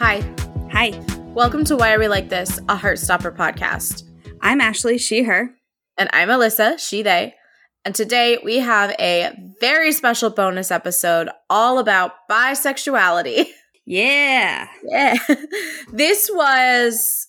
[0.00, 0.24] Hi.
[0.72, 0.98] Hi.
[1.34, 4.04] Welcome to Why Are We Like This, a Heartstopper podcast.
[4.40, 5.50] I'm Ashley, she, her.
[5.98, 7.34] And I'm Alyssa, she, they.
[7.84, 13.44] And today we have a very special bonus episode all about bisexuality.
[13.84, 14.68] Yeah.
[14.88, 15.16] Yeah.
[15.92, 17.26] this was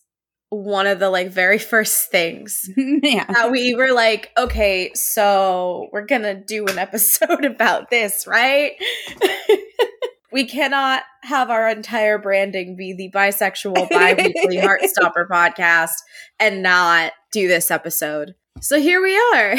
[0.51, 3.23] one of the like very first things yeah.
[3.23, 8.73] that we were like, okay, so we're going to do an episode about this, right?
[10.32, 15.92] We cannot have our entire branding be the bisexual bi-weekly heartstopper podcast
[16.39, 18.36] and not do this episode.
[18.60, 19.55] So here we are.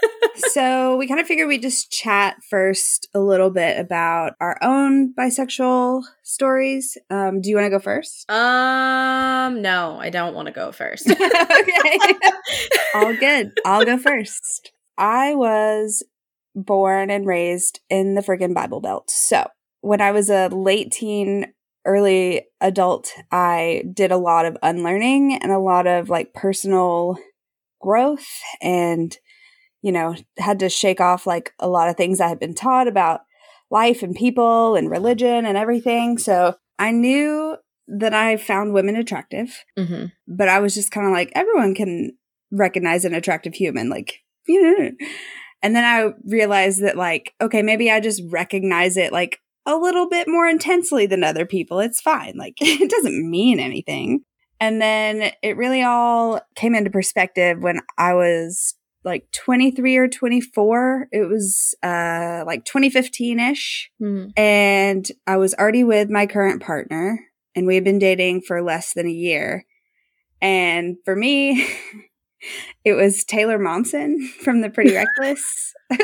[0.52, 5.12] so we kind of figured we'd just chat first a little bit about our own
[5.14, 6.96] bisexual stories.
[7.10, 8.30] Um, do you want to go first?
[8.30, 11.10] Um, no, I don't want to go first.
[11.10, 11.98] okay.
[12.94, 13.52] All good.
[13.66, 14.72] I'll go first.
[14.96, 16.02] I was
[16.54, 19.10] born and raised in the friggin' Bible Belt.
[19.10, 19.46] So
[19.80, 21.52] when I was a late teen,
[21.84, 27.18] early adult, I did a lot of unlearning and a lot of like personal
[27.80, 28.26] growth
[28.60, 29.16] and,
[29.82, 32.88] you know, had to shake off like a lot of things I had been taught
[32.88, 33.20] about
[33.70, 36.18] life and people and religion and everything.
[36.18, 37.56] So I knew
[37.88, 40.06] that I found women attractive, mm-hmm.
[40.26, 42.16] but I was just kind of like, everyone can
[42.50, 43.88] recognize an attractive human.
[43.88, 44.90] Like, you know.
[45.62, 50.08] And then I realized that, like, okay, maybe I just recognize it like a little
[50.08, 51.80] bit more intensely than other people.
[51.80, 52.34] It's fine.
[52.36, 54.20] Like, it doesn't mean anything.
[54.60, 61.08] And then it really all came into perspective when I was like 23 or 24.
[61.12, 63.90] It was uh like 2015 ish.
[64.02, 64.30] Mm-hmm.
[64.36, 67.20] And I was already with my current partner
[67.54, 69.64] and we had been dating for less than a year.
[70.40, 71.66] And for me,
[72.84, 75.74] it was Taylor Momsen from The Pretty Reckless.
[75.90, 75.96] uh,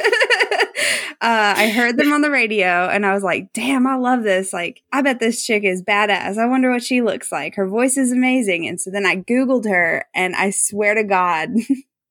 [1.20, 4.52] I heard them on the radio and I was like, damn, I love this.
[4.52, 6.38] Like, I bet this chick is badass.
[6.38, 7.54] I wonder what she looks like.
[7.54, 8.66] Her voice is amazing.
[8.66, 11.50] And so then I Googled her and I swear to God,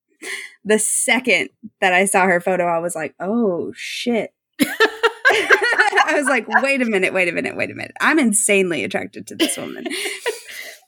[0.66, 1.50] the second
[1.80, 4.34] that I saw her photo, I was like, oh shit.
[4.62, 7.96] I was like, wait a minute, wait a minute, wait a minute.
[8.02, 9.86] I'm insanely attracted to this woman.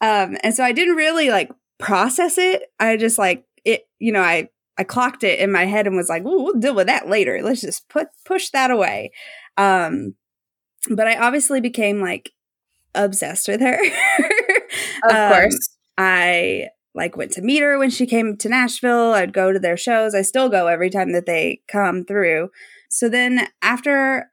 [0.02, 1.50] um, and so I didn't really like
[1.80, 2.64] process it.
[2.80, 6.10] I just like it, you know, I I clocked it in my head and was
[6.10, 7.42] like, "Ooh, we'll deal with that later.
[7.42, 9.12] Let's just put push that away."
[9.58, 10.16] Um,
[10.90, 12.32] but I obviously became like
[12.96, 13.80] obsessed with her.
[15.10, 19.14] of um, course, I like went to meet her when she came to Nashville.
[19.14, 20.14] I'd go to their shows.
[20.16, 22.50] I still go every time that they come through.
[22.90, 24.32] So then after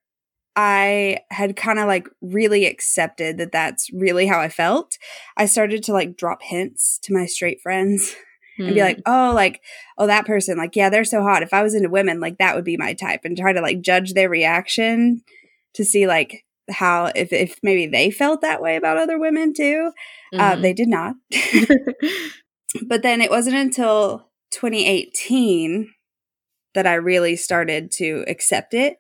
[0.56, 4.99] I had kind of like really accepted that that's really how I felt,
[5.37, 8.15] I started to like drop hints to my straight friends
[8.59, 9.03] and be like, Hmm.
[9.06, 9.62] oh, like,
[9.97, 11.43] oh, that person, like, yeah, they're so hot.
[11.43, 13.81] If I was into women, like, that would be my type, and try to like
[13.81, 15.22] judge their reaction
[15.75, 19.93] to see like how if if maybe they felt that way about other women too.
[20.39, 20.62] Uh, Mhm.
[20.62, 21.15] they did not.
[22.87, 25.93] but then it wasn't until 2018
[26.75, 28.99] that I really started to accept it.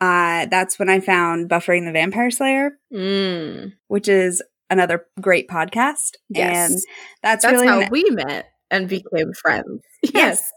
[0.00, 3.72] Uh, that's when I found Buffering the Vampire Slayer, Mm.
[3.88, 6.12] which is another great podcast.
[6.28, 6.70] Yes.
[6.70, 6.80] And
[7.22, 9.82] that's, That's really how we met and became friends.
[10.02, 10.50] yes.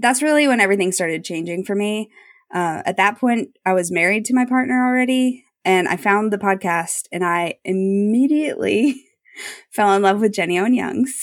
[0.00, 2.10] That's really when everything started changing for me.
[2.54, 6.38] Uh, at that point, I was married to my partner already, and I found the
[6.38, 9.04] podcast, and I immediately
[9.72, 11.20] fell in love with Jenny Owen Youngs.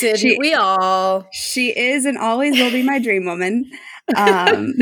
[0.00, 1.26] Did She- we all?
[1.32, 3.70] she is and always will be my dream woman.
[4.16, 4.74] Um,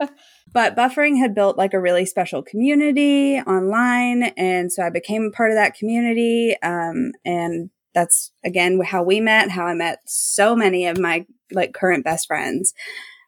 [0.52, 5.36] but Buffering had built like a really special community online, and so I became a
[5.36, 6.56] part of that community.
[6.62, 11.74] Um, and that's again how we met, how I met so many of my like
[11.74, 12.72] current best friends,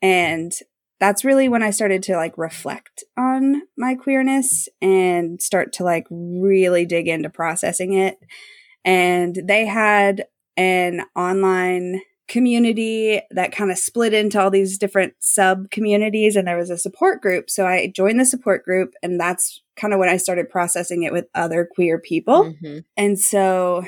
[0.02, 0.52] and
[1.00, 6.06] that's really when I started to like reflect on my queerness and start to like
[6.10, 8.18] really dig into processing it.
[8.84, 10.26] And they had
[10.56, 16.56] an online community that kind of split into all these different sub communities and there
[16.56, 17.50] was a support group.
[17.50, 21.12] So i joined the support group and that's kind of when i started processing it
[21.12, 22.54] with other queer people.
[22.62, 22.84] Mhm.
[22.96, 23.84] and so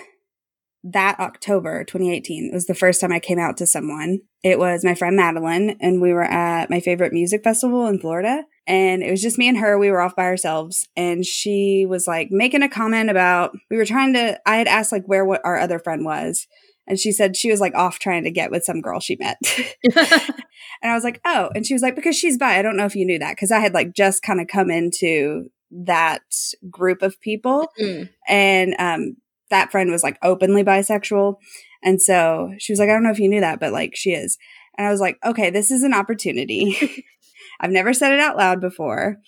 [0.85, 4.19] that october 2018 was the first time i came out to someone.
[4.43, 8.43] It was my friend madeline and we were at my favorite music festival in florida.
[8.67, 9.77] And it was just me and her.
[9.79, 10.89] We were off by ourselves.
[10.97, 14.91] And she was like making a comment about we were trying to i had asked
[14.91, 16.49] like where what our other friend was
[16.87, 19.39] and she said she was like off trying to get with some girl she met.
[19.95, 21.51] and I was like, oh.
[21.55, 22.59] And she was like, because she's bi.
[22.59, 23.37] I don't know if you knew that.
[23.37, 26.23] Cause I had like just kind of come into that
[26.69, 27.69] group of people.
[27.81, 28.11] Mm.
[28.29, 29.17] And um,
[29.51, 31.37] that friend was like openly bisexual.
[31.83, 34.13] And so she was like, I don't know if you knew that, but like she
[34.13, 34.39] is.
[34.77, 37.05] And I was like, okay, this is an opportunity.
[37.61, 39.19] I've never said it out loud before.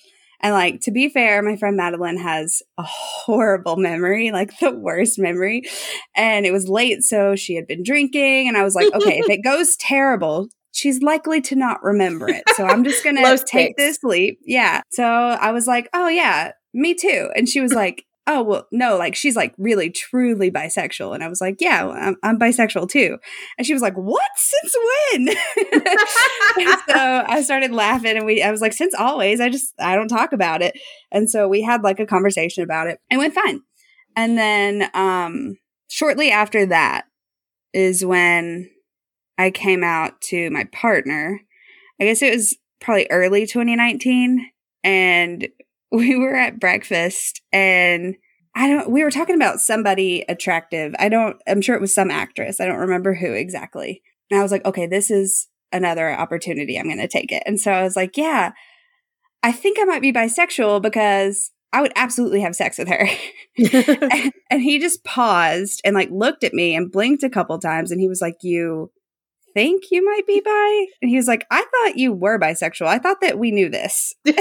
[0.45, 5.19] And like to be fair, my friend Madeline has a horrible memory, like the worst
[5.19, 5.63] memory.
[6.15, 8.47] And it was late, so she had been drinking.
[8.47, 12.43] And I was like, okay, if it goes terrible, she's likely to not remember it.
[12.57, 14.39] So I'm just going to take this leap.
[14.45, 14.83] Yeah.
[14.93, 17.31] So I was like, oh, yeah, me too.
[17.35, 21.15] And she was like, oh, well, no, like she's like really truly bisexual.
[21.15, 23.19] And I was like, yeah, well, I'm, I'm, bisexual too.
[23.59, 24.23] And she was like, what?
[24.37, 25.29] Since when?
[26.89, 30.09] so I started laughing and we, I was like, since always, I just, I don't
[30.09, 30.79] talk about it.
[31.13, 33.61] And so we had like a conversation about it and went fine.
[34.17, 35.57] And then, um,
[35.89, 37.05] shortly after that
[37.73, 38.71] is when
[39.37, 41.41] I came out to my partner.
[42.01, 44.51] I guess it was probably early 2019
[44.83, 45.49] and
[45.95, 48.17] we were at breakfast and
[48.57, 50.95] I don't we were talking about somebody attractive.
[50.99, 52.61] I don't I'm sure it was some actress.
[52.61, 54.03] I don't remember who exactly.
[54.31, 56.79] And I was like, "Okay, this is another opportunity.
[56.79, 58.53] I'm going to take it." And so I was like, "Yeah,
[59.43, 63.09] I think I might be bisexual because I would absolutely have sex with her.
[63.59, 67.91] and, and, he just paused and like looked at me and blinked a couple times
[67.91, 68.91] and he was like, You
[69.55, 70.87] think you might be bi?
[71.01, 72.87] And he was like, I thought you were bisexual.
[72.87, 74.15] I thought that we knew this.
[74.27, 74.35] and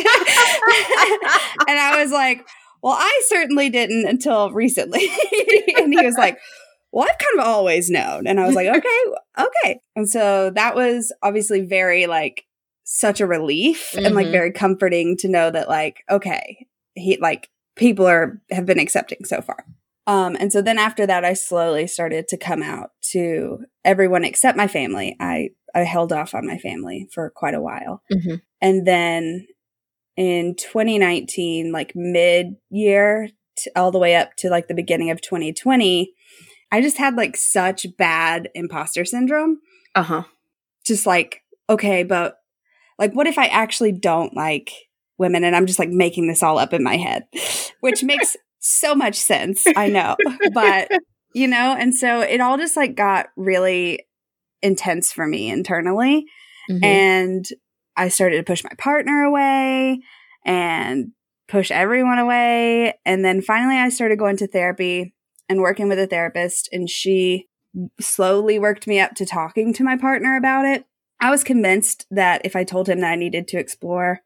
[1.68, 2.46] I was like,
[2.82, 5.08] Well, I certainly didn't until recently.
[5.78, 6.40] and he was like,
[6.92, 8.28] Well, I've kind of always known.
[8.28, 9.00] And I was like, Okay,
[9.40, 9.80] okay.
[9.96, 12.46] And so that was obviously very like
[12.84, 14.06] such a relief mm-hmm.
[14.06, 14.34] and like mm-hmm.
[14.34, 19.42] very comforting to know that like, okay, he like people are have been accepting so
[19.42, 19.66] far.
[20.06, 24.58] Um, and so then after that, I slowly started to come out to everyone except
[24.58, 25.16] my family.
[25.20, 28.02] I, I held off on my family for quite a while.
[28.12, 28.36] Mm-hmm.
[28.62, 29.48] And then
[30.18, 33.30] in 2019, like mid year
[33.76, 36.14] all the way up to like the beginning of 2020,
[36.72, 39.60] I just had like such bad imposter syndrome.
[39.96, 40.24] Uh huh.
[40.86, 42.38] Just like, okay, but
[43.00, 44.72] like, what if I actually don't like
[45.18, 47.26] women and I'm just like making this all up in my head,
[47.80, 49.66] which makes so much sense.
[49.76, 50.16] I know.
[50.54, 50.90] but,
[51.34, 54.06] you know, and so it all just like got really
[54.62, 56.26] intense for me internally.
[56.72, 56.84] Mm-hmm.
[56.84, 57.46] And
[57.96, 60.02] I started to push my partner away
[60.46, 61.12] and
[61.48, 62.98] push everyone away.
[63.06, 65.14] And then finally, I started going to therapy
[65.50, 67.48] and working with a therapist, and she
[68.00, 70.86] slowly worked me up to talking to my partner about it.
[71.20, 74.22] I was convinced that if I told him that I needed to explore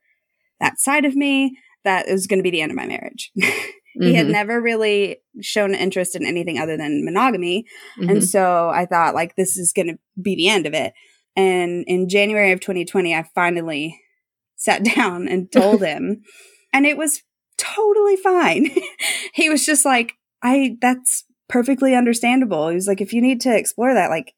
[0.60, 3.32] that side of me, that it was going to be the end of my marriage.
[4.00, 4.34] He had mm-hmm.
[4.34, 7.66] never really shown interest in anything other than monogamy.
[8.00, 8.10] Mm-hmm.
[8.10, 10.94] And so I thought, like, this is going to be the end of it.
[11.36, 14.00] And in January of 2020, I finally
[14.56, 16.22] sat down and told him,
[16.74, 17.24] and it was
[17.58, 18.70] totally fine.
[19.34, 20.14] he was just like,
[20.44, 22.70] I, that's perfectly understandable.
[22.70, 24.34] He was like, if you need to explore that, like,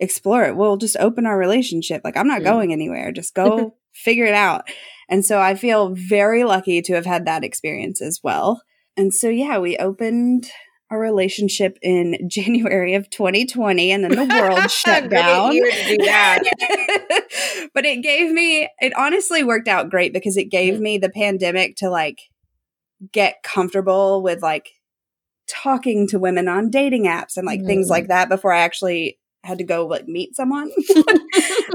[0.00, 0.56] explore it.
[0.56, 2.02] We'll just open our relationship.
[2.04, 2.50] Like, I'm not yeah.
[2.50, 3.12] going anywhere.
[3.12, 4.68] Just go figure it out.
[5.08, 8.62] And so I feel very lucky to have had that experience as well.
[8.96, 10.48] And so, yeah, we opened
[10.90, 15.52] our relationship in January of 2020 and then the world shut down.
[17.74, 20.80] but it gave me, it honestly worked out great because it gave mm.
[20.80, 22.18] me the pandemic to like
[23.12, 24.70] get comfortable with like
[25.48, 27.66] talking to women on dating apps and like mm.
[27.66, 30.72] things like that before I actually had to go like meet someone,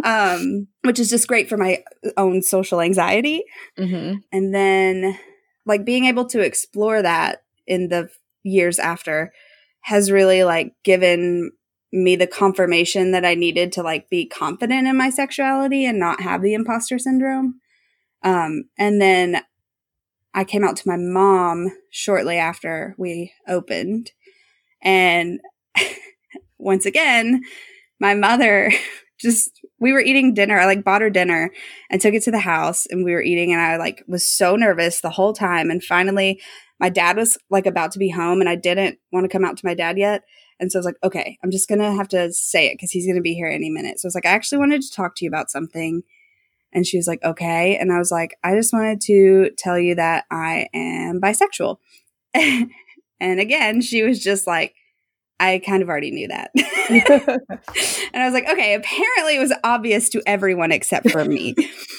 [0.03, 1.81] um, which is just great for my
[2.17, 3.43] own social anxiety.
[3.79, 4.17] Mm-hmm.
[4.33, 5.17] And then
[5.71, 8.09] like being able to explore that in the
[8.43, 9.31] years after
[9.83, 11.49] has really like given
[11.93, 16.19] me the confirmation that I needed to like be confident in my sexuality and not
[16.19, 17.61] have the imposter syndrome.
[18.21, 19.41] Um, and then
[20.33, 24.11] I came out to my mom shortly after we opened.
[24.83, 25.39] And
[26.57, 27.43] once again,
[27.97, 28.73] my mother
[29.21, 30.57] just we were eating dinner.
[30.57, 31.51] I like bought her dinner
[31.89, 34.55] and took it to the house and we were eating and I like was so
[34.55, 35.69] nervous the whole time.
[35.69, 36.39] And finally
[36.79, 39.57] my dad was like about to be home and I didn't want to come out
[39.57, 40.23] to my dad yet.
[40.59, 42.91] And so I was like, okay, I'm just going to have to say it because
[42.91, 43.99] he's going to be here any minute.
[43.99, 46.03] So I was like, I actually wanted to talk to you about something.
[46.71, 47.75] And she was like, okay.
[47.77, 51.77] And I was like, I just wanted to tell you that I am bisexual.
[52.33, 52.69] and
[53.19, 54.75] again, she was just like,
[55.41, 56.51] I kind of already knew that.
[58.13, 61.55] and I was like, okay, apparently it was obvious to everyone except for me.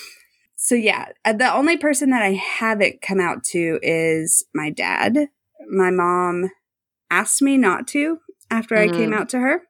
[0.57, 5.27] so, yeah, uh, the only person that I haven't come out to is my dad.
[5.69, 6.51] My mom
[7.11, 8.19] asked me not to
[8.49, 8.89] after mm.
[8.89, 9.17] I came mm.
[9.17, 9.63] out to her.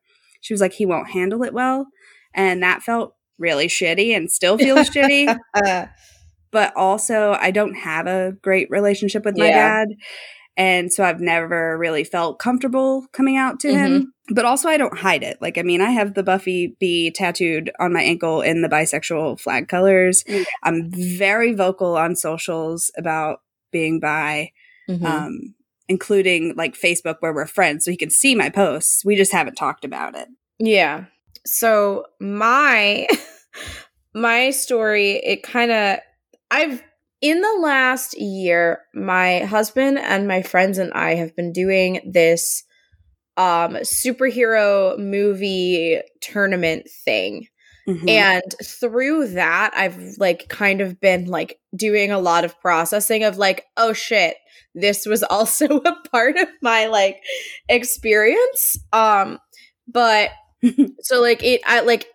[0.43, 1.87] She was like, he won't handle it well.
[2.35, 5.39] And that felt really shitty and still feels shitty.
[6.51, 9.85] But also, I don't have a great relationship with my yeah.
[9.87, 9.89] dad.
[10.57, 13.79] And so I've never really felt comfortable coming out to mm-hmm.
[13.79, 14.15] him.
[14.29, 15.39] But also, I don't hide it.
[15.41, 19.41] Like, I mean, I have the Buffy bee tattooed on my ankle in the bisexual
[19.41, 20.25] flag colors.
[20.25, 20.43] Mm-hmm.
[20.63, 23.41] I'm very vocal on socials about
[23.73, 24.53] being bi,
[24.89, 25.05] mm-hmm.
[25.05, 25.55] um,
[25.89, 27.85] including like Facebook where we're friends.
[27.85, 29.05] So he can see my posts.
[29.05, 30.29] We just haven't talked about it.
[30.59, 31.07] Yeah.
[31.45, 33.09] So my.
[34.15, 35.99] my story, it kind of,
[36.51, 36.83] I've,
[37.23, 42.65] in the last year, my husband and my friends and I have been doing this
[43.39, 47.47] um superhero movie tournament thing.
[47.89, 48.09] Mm-hmm.
[48.09, 53.39] And through that, I've like kind of been like doing a lot of processing of
[53.39, 54.37] like, oh shit,
[54.75, 57.21] this was also a part of my like
[57.69, 58.77] experience.
[58.93, 59.39] Um,
[59.89, 60.31] but
[61.01, 62.07] so like it, I like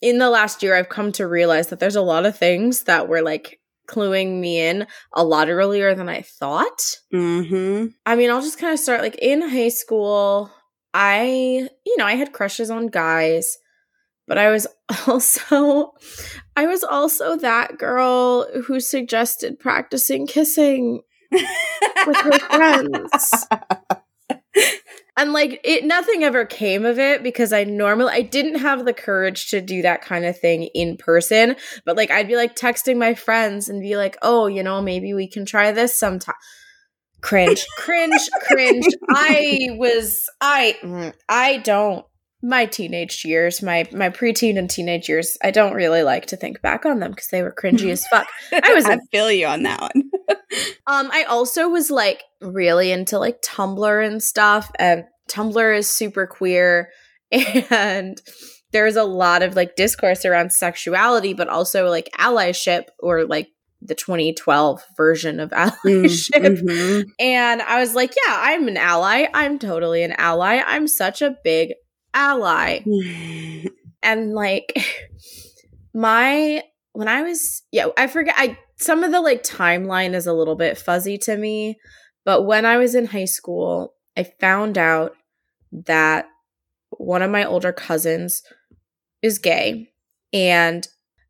[0.00, 3.08] in the last year, I've come to realize that there's a lot of things that
[3.08, 7.00] were like cluing me in a lot earlier than I thought.
[7.12, 7.86] Mm-hmm.
[8.06, 10.50] I mean, I'll just kind of start like in high school.
[10.92, 13.58] I, you know, I had crushes on guys,
[14.26, 14.66] but I was
[15.06, 15.92] also,
[16.56, 23.46] I was also that girl who suggested practicing kissing with her friends.
[25.16, 28.92] and like it nothing ever came of it because i normally i didn't have the
[28.92, 32.96] courage to do that kind of thing in person but like i'd be like texting
[32.96, 36.34] my friends and be like oh you know maybe we can try this sometime
[37.20, 42.04] cringe cringe cringe i was i mm, i don't
[42.44, 46.60] my teenage years, my my preteen and teenage years, I don't really like to think
[46.60, 48.28] back on them because they were cringy as fuck.
[48.52, 50.03] I was I feel you on that one.
[50.86, 56.26] um, I also was like really into like Tumblr and stuff, and Tumblr is super
[56.26, 56.90] queer,
[57.30, 58.20] and
[58.72, 63.48] there's a lot of like discourse around sexuality, but also like allyship or like
[63.80, 66.60] the 2012 version of mm, allyship.
[66.60, 67.08] Mm-hmm.
[67.20, 69.26] And I was like, yeah, I'm an ally.
[69.32, 70.60] I'm totally an ally.
[70.66, 71.74] I'm such a big
[72.12, 72.80] ally.
[74.02, 74.72] and like
[75.94, 76.62] my
[76.92, 80.56] when I was yeah, I forget I some of the like timeline is a little
[80.56, 81.78] bit fuzzy to me,
[82.24, 85.12] but when I was in high school, I found out
[85.72, 86.26] that
[86.90, 88.42] one of my older cousins
[89.22, 89.90] is gay
[90.32, 90.86] and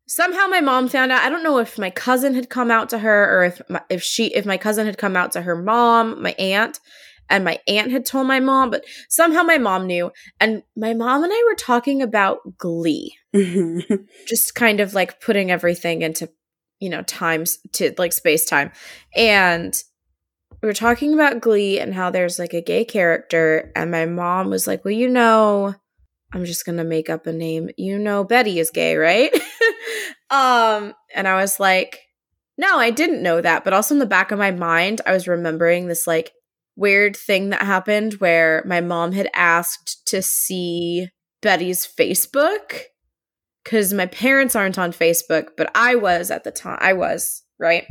[0.07, 2.99] somehow my mom found out i don't know if my cousin had come out to
[2.99, 6.21] her or if my, if she if my cousin had come out to her mom
[6.21, 6.79] my aunt
[7.29, 10.11] and my aunt had told my mom, but somehow my mom knew.
[10.39, 13.15] And my mom and I were talking about Glee,
[14.27, 16.29] just kind of like putting everything into,
[16.79, 18.71] you know, times to like space time.
[19.15, 19.75] And
[20.61, 23.71] we were talking about Glee and how there's like a gay character.
[23.75, 25.75] And my mom was like, Well, you know,
[26.33, 27.69] I'm just going to make up a name.
[27.77, 29.33] You know, Betty is gay, right?
[30.29, 32.01] um, and I was like,
[32.57, 33.63] no, I didn't know that.
[33.63, 36.31] But also in the back of my mind, I was remembering this like
[36.75, 41.07] weird thing that happened where my mom had asked to see
[41.41, 42.81] Betty's Facebook
[43.65, 46.77] because my parents aren't on Facebook, but I was at the time.
[46.79, 47.85] I was, right?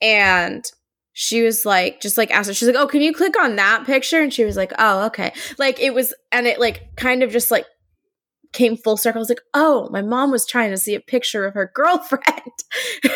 [0.00, 0.64] And
[1.12, 3.84] she was like, just like asked her, she's like, oh, can you click on that
[3.84, 4.22] picture?
[4.22, 5.32] And she was like, oh, okay.
[5.58, 7.66] Like it was, and it like kind of just like
[8.52, 9.18] came full circle.
[9.18, 12.22] I was like, oh, my mom was trying to see a picture of her girlfriend.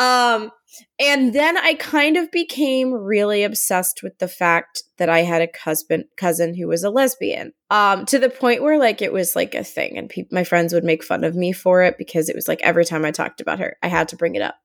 [0.00, 0.50] um,
[0.98, 5.46] and then I kind of became really obsessed with the fact that I had a
[5.46, 7.52] cousin cousin who was a lesbian.
[7.68, 10.72] Um, to the point where like it was like a thing, and pe- my friends
[10.72, 13.42] would make fun of me for it because it was like every time I talked
[13.42, 14.56] about her, I had to bring it up,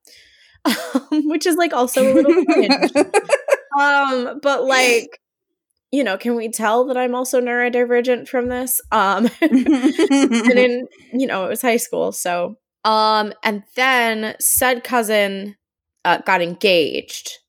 [0.65, 2.91] um, which is like also a little cringe.
[3.77, 5.19] um, but like
[5.91, 8.79] you know, can we tell that I'm also neurodivergent from this?
[8.91, 12.11] Um, and in, you know, it was high school.
[12.11, 15.57] So, um, and then said cousin
[16.05, 17.39] uh, got engaged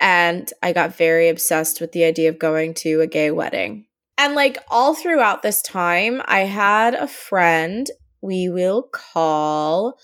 [0.00, 3.86] and I got very obsessed with the idea of going to a gay wedding.
[4.16, 7.88] And like all throughout this time, I had a friend
[8.22, 9.98] we will call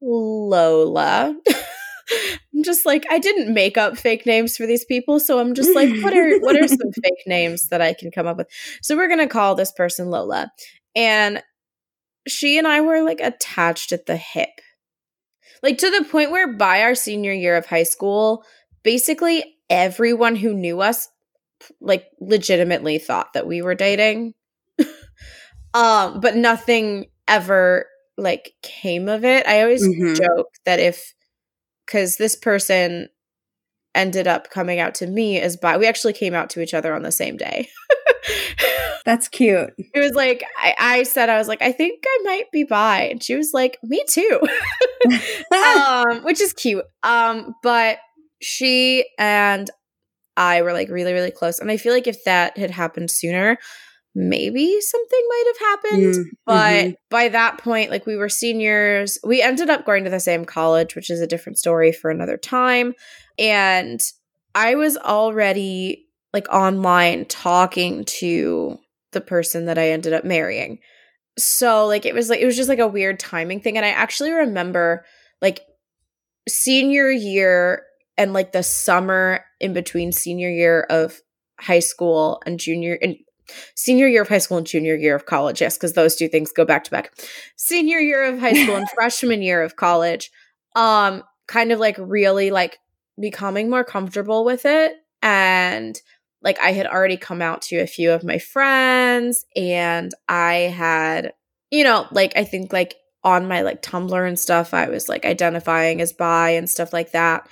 [0.00, 1.36] Lola.
[2.54, 5.74] I'm just like I didn't make up fake names for these people, so I'm just
[5.74, 8.48] like what are what are some fake names that I can come up with?
[8.82, 10.50] So we're going to call this person Lola.
[10.94, 11.42] And
[12.26, 14.60] she and I were like attached at the hip.
[15.62, 18.44] Like to the point where by our senior year of high school,
[18.82, 21.08] basically everyone who knew us
[21.80, 24.34] like legitimately thought that we were dating.
[25.74, 27.86] um, but nothing ever
[28.16, 29.46] like came of it.
[29.46, 30.14] I always mm-hmm.
[30.14, 31.14] joke that if
[31.86, 33.08] cuz this person
[33.94, 36.94] ended up coming out to me as bi, we actually came out to each other
[36.94, 37.68] on the same day.
[39.04, 39.70] That's cute.
[39.78, 43.02] It was like I, I, said I was like I think I might be bi,
[43.02, 44.40] and she was like me too,
[45.52, 46.84] um, which is cute.
[47.02, 47.98] Um, but
[48.40, 49.70] she and
[50.36, 51.58] I were like really, really close.
[51.58, 53.58] And I feel like if that had happened sooner,
[54.14, 56.14] maybe something might have happened.
[56.14, 56.94] Mm, but mhm.
[57.10, 60.94] by that point, like we were seniors, we ended up going to the same college,
[60.94, 62.94] which is a different story for another time.
[63.38, 64.00] And
[64.54, 68.78] I was already like online talking to
[69.12, 70.78] the person that I ended up marrying.
[71.38, 73.76] So like it was like it was just like a weird timing thing.
[73.76, 75.04] And I actually remember
[75.40, 75.60] like
[76.48, 77.84] senior year
[78.18, 81.20] and like the summer in between senior year of
[81.58, 83.16] high school and junior and
[83.74, 86.52] senior year of high school and junior year of college yes because those two things
[86.52, 87.12] go back to back
[87.56, 90.30] senior year of high school and freshman year of college
[90.74, 92.78] um kind of like really like
[93.20, 96.00] becoming more comfortable with it and
[96.42, 101.32] like i had already come out to a few of my friends and i had
[101.70, 102.94] you know like i think like
[103.24, 107.12] on my like tumblr and stuff i was like identifying as bi and stuff like
[107.12, 107.48] that.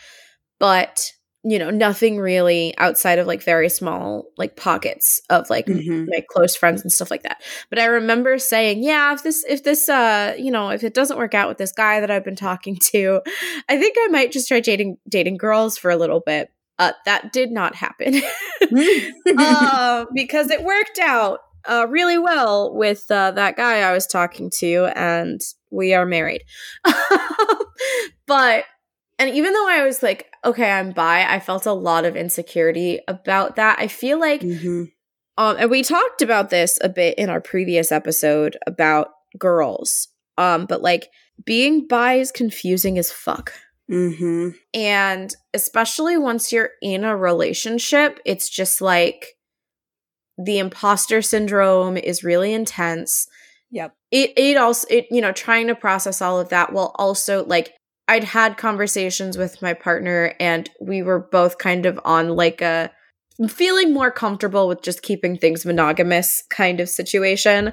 [0.59, 6.07] But you know nothing really outside of like very small like pockets of like Mhm.
[6.07, 7.41] my close friends and stuff like that.
[7.71, 11.17] But i remember saying yeah if this if this uh you know if it doesn't
[11.17, 13.23] work out with this guy that i've been talking to
[13.71, 17.33] i think i might just try dating dating girls for a little bit uh that
[17.33, 18.15] did not happen
[19.39, 24.51] uh, because it worked out uh, really well with uh, that guy I was talking
[24.61, 26.43] to, and we are married.
[28.27, 28.65] but,
[29.19, 33.01] and even though I was like, okay, I'm bi, I felt a lot of insecurity
[33.09, 33.79] about that.
[33.79, 34.91] I feel like, Mhm.
[35.37, 39.09] um, and we talked about this a bit in our previous episode about
[39.39, 40.09] girls,
[40.39, 41.11] um, but like
[41.45, 43.53] being bi is confusing as fuck.
[43.91, 44.55] Mhm.
[44.73, 49.35] And especially once you're in a relationship, it's just like
[50.39, 53.27] the imposter syndrome is really intense.
[53.73, 53.93] Yep.
[54.11, 57.73] It it also it you know trying to process all of that while also like
[58.09, 62.91] I'd had conversations with my partner and we were both kind of on like a
[63.49, 67.73] feeling more comfortable with just keeping things monogamous kind of situation.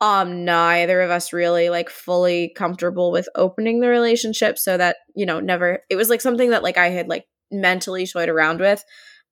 [0.00, 5.26] Um neither of us really like fully comfortable with opening the relationship so that, you
[5.26, 8.84] know, never it was like something that like I had like mentally toyed around with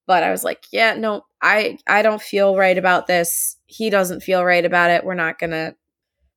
[0.06, 3.56] but I was like, yeah, no, I I don't feel right about this.
[3.66, 5.04] He doesn't feel right about it.
[5.04, 5.74] We're not to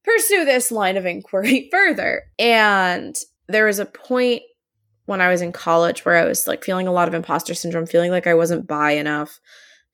[0.04, 2.24] pursue this line of inquiry further.
[2.38, 3.16] And
[3.48, 4.42] there was a point
[5.06, 7.86] when I was in college where I was like feeling a lot of imposter syndrome,
[7.86, 9.40] feeling like I wasn't bi enough,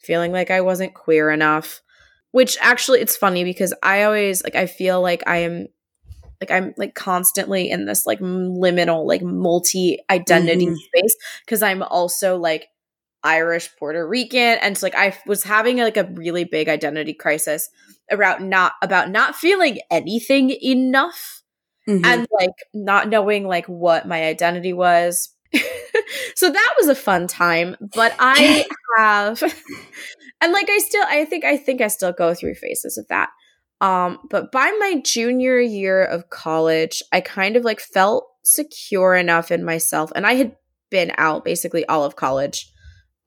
[0.02, 1.82] feeling like I wasn't queer enough,
[2.36, 5.68] which actually it's funny because I always like I feel like I am
[6.42, 10.76] like I'm like constantly in this like liminal like multi identity Mhm.
[10.76, 12.68] space because I'm also like
[13.24, 17.70] Irish Puerto Rican and so like I was having like a really big identity crisis
[18.12, 21.42] about not about not feeling anything enough
[21.88, 22.02] Mhm.
[22.04, 25.30] and like not knowing like what my identity was.
[26.36, 28.66] so that was a fun time, but I
[28.98, 29.42] have
[30.42, 33.30] and like I still I think I think I still go through phases of that.
[33.82, 39.52] Um but by my junior year of college, I kind of like felt secure enough
[39.52, 40.56] in myself and I had
[40.92, 42.72] been out basically all of college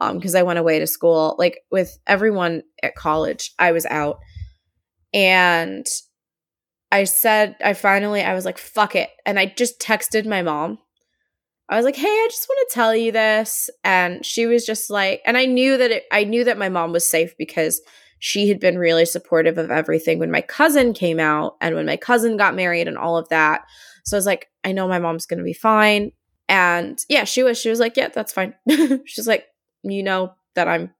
[0.01, 3.53] um because I went away to school like with everyone at college.
[3.59, 4.18] I was out
[5.12, 5.87] and
[6.90, 9.11] I said, I finally, I was like, fuck it.
[9.27, 10.79] And I just texted my mom.
[11.68, 13.68] I was like, hey, I just want to tell you this.
[13.85, 16.92] And she was just like, and I knew that it, I knew that my mom
[16.92, 17.81] was safe because
[18.20, 21.96] she had been really supportive of everything when my cousin came out and when my
[21.96, 23.62] cousin got married and all of that.
[24.04, 26.12] So I was like, I know my mom's going to be fine.
[26.48, 28.54] And yeah, she was, she was like, yeah, that's fine.
[29.04, 29.46] She's like,
[29.83, 30.94] you know that I'm,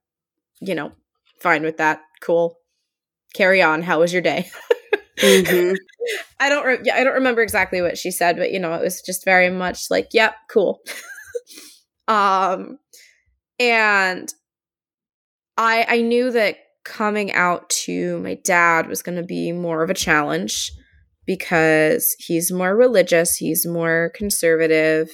[0.61, 0.91] you know,
[1.41, 2.01] fine with that.
[2.21, 2.57] Cool.
[3.33, 3.81] Carry on.
[3.81, 4.49] How was your day?
[5.21, 5.75] Mhm.
[6.39, 8.81] I don't re- yeah, I don't remember exactly what she said, but you know, it
[8.81, 10.79] was just very much like, yep, cool.
[12.07, 12.79] um
[13.59, 14.33] and
[15.57, 19.89] I I knew that coming out to my dad was going to be more of
[19.89, 20.71] a challenge
[21.25, 25.09] because he's more religious, he's more conservative,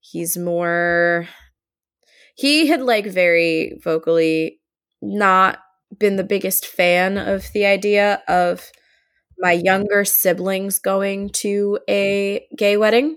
[0.00, 1.28] he's more
[2.36, 4.60] he had like very vocally
[5.02, 5.58] not
[5.98, 8.70] been the biggest fan of the idea of
[9.38, 13.16] my younger siblings going to a gay wedding.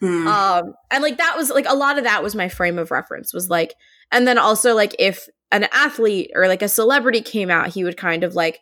[0.00, 0.26] Hmm.
[0.26, 3.32] Um and like that was like a lot of that was my frame of reference
[3.32, 3.74] was like
[4.12, 7.96] and then also like if an athlete or like a celebrity came out he would
[7.96, 8.60] kind of like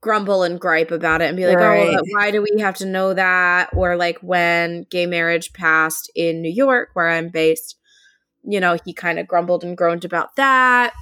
[0.00, 1.94] grumble and gripe about it and be like Right.
[1.94, 6.40] oh why do we have to know that or like when gay marriage passed in
[6.40, 7.76] New York where I'm based
[8.42, 10.94] you know he kind of grumbled and groaned about that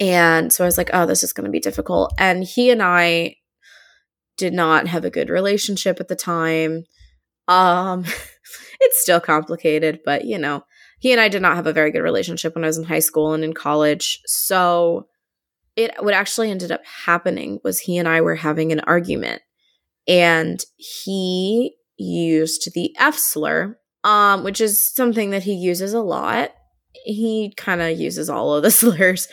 [0.00, 2.82] and so I was like oh this is going to be difficult and he and
[2.82, 3.36] I
[4.36, 6.84] did not have a good relationship at the time
[7.48, 8.04] um
[8.80, 10.64] it's still complicated but you know
[11.04, 13.00] he and I did not have a very good relationship when I was in high
[13.00, 14.20] school and in college.
[14.24, 15.06] So
[15.76, 19.42] it what actually ended up happening was he and I were having an argument
[20.08, 26.52] and he used the F slur, um, which is something that he uses a lot
[27.04, 29.28] he kind of uses all of the slurs.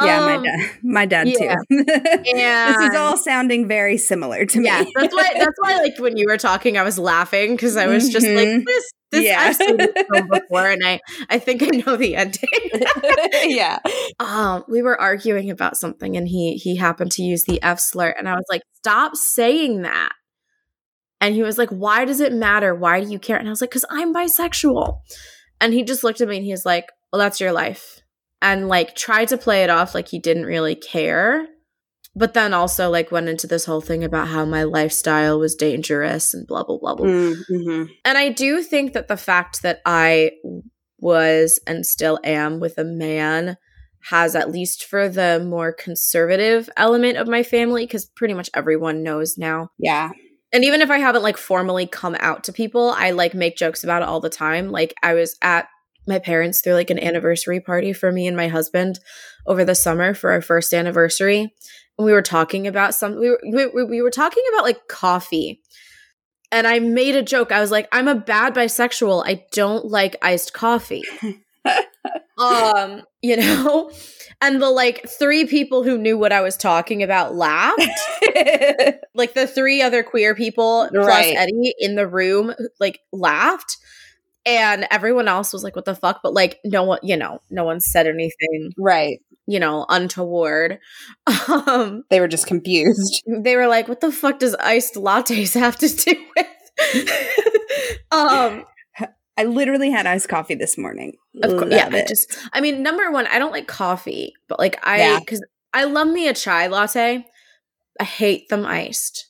[0.00, 1.56] Yeah, um, my dad, my dad yeah.
[1.68, 1.84] too.
[2.24, 4.66] Yeah, this is all sounding very similar to me.
[4.66, 5.32] Yeah, that's why.
[5.36, 8.56] That's why, like when you were talking, I was laughing because I was just mm-hmm.
[8.56, 9.40] like, "This, this, yeah.
[9.40, 12.48] I've seen this film before, and I, I think I know the ending."
[13.44, 13.78] yeah.
[14.20, 18.14] Um, we were arguing about something, and he he happened to use the F slur,
[18.16, 20.12] and I was like, "Stop saying that."
[21.20, 22.74] And he was like, "Why does it matter?
[22.74, 24.98] Why do you care?" And I was like, "Cause I'm bisexual."
[25.60, 28.02] And he just looked at me and he's like, well, that's your life.
[28.42, 31.46] And like tried to play it off like he didn't really care.
[32.16, 36.34] But then also like went into this whole thing about how my lifestyle was dangerous
[36.34, 37.06] and blah, blah, blah, blah.
[37.06, 37.84] Mm-hmm.
[38.04, 40.32] And I do think that the fact that I
[40.98, 43.58] was and still am with a man
[44.10, 49.04] has at least for the more conservative element of my family because pretty much everyone
[49.04, 49.68] knows now.
[49.78, 50.10] Yeah.
[50.52, 53.84] And even if I haven't like formally come out to people, I like make jokes
[53.84, 54.72] about it all the time.
[54.72, 55.68] Like I was at
[56.06, 59.00] my parents threw like an anniversary party for me and my husband
[59.46, 61.52] over the summer for our first anniversary.
[61.98, 63.40] And we were talking about some we were,
[63.74, 65.60] we, we were talking about like coffee.
[66.52, 67.50] And I made a joke.
[67.50, 69.24] I was like, I'm a bad bisexual.
[69.26, 71.02] I don't like iced coffee.
[72.38, 73.90] um, you know?
[74.40, 77.80] And the like three people who knew what I was talking about laughed.
[79.14, 81.26] like the three other queer people plus.
[81.36, 83.78] Eddie in the room like laughed
[84.46, 87.64] and everyone else was like what the fuck but like no one you know no
[87.64, 90.78] one said anything right you know untoward
[91.48, 95.76] um they were just confused they were like what the fuck does iced lattes have
[95.76, 96.46] to do with
[98.10, 98.64] um
[99.36, 101.14] I literally had iced coffee this morning.
[101.42, 101.88] Of course, yeah.
[101.90, 105.80] I just, I mean, number one, I don't like coffee, but like I, because yeah.
[105.80, 107.26] I love me a chai latte.
[107.98, 109.26] I hate them iced.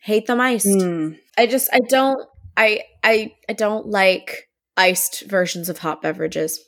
[0.00, 0.66] Hate them iced.
[0.66, 1.18] Mm.
[1.36, 6.60] I just, I don't, I, I, I don't like iced versions of hot beverages.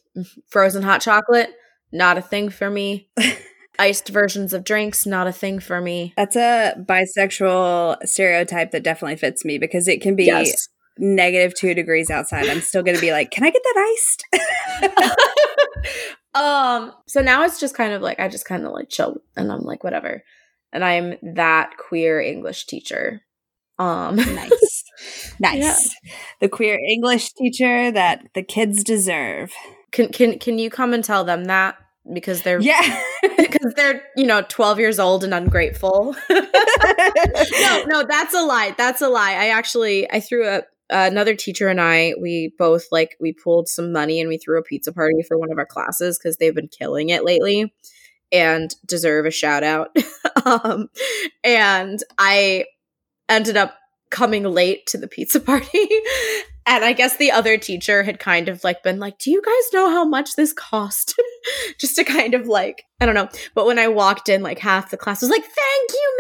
[0.49, 1.51] Frozen hot chocolate,
[1.93, 3.09] not a thing for me.
[3.79, 6.15] iced versions of drinks, not a thing for me.
[6.17, 10.69] That's a bisexual stereotype that definitely fits me because it can be yes.
[10.99, 12.49] negative two degrees outside.
[12.49, 13.97] I'm still going to be like, can I get that
[14.83, 15.17] iced?
[16.35, 19.51] um, so now it's just kind of like, I just kind of like chill and
[19.51, 20.23] I'm like, whatever.
[20.73, 23.23] And I'm that queer English teacher.
[23.79, 24.85] Um, nice.
[25.41, 25.93] Nice.
[26.03, 26.11] Yeah.
[26.41, 29.53] The queer English teacher that the kids deserve.
[29.91, 31.77] Can can can you come and tell them that
[32.13, 33.01] because they're yeah
[33.37, 39.01] because they're you know 12 years old and ungrateful no no that's a lie that's
[39.01, 43.33] a lie i actually i threw a another teacher and i we both like we
[43.33, 46.37] pulled some money and we threw a pizza party for one of our classes because
[46.37, 47.73] they've been killing it lately
[48.31, 49.97] and deserve a shout out
[50.45, 50.89] um
[51.43, 52.67] and i
[53.29, 53.77] ended up
[54.11, 55.89] coming late to the pizza party.
[56.67, 59.73] and I guess the other teacher had kind of like been like, Do you guys
[59.73, 61.21] know how much this cost?
[61.79, 63.29] Just to kind of like, I don't know.
[63.55, 66.19] But when I walked in, like half the class was like, Thank you,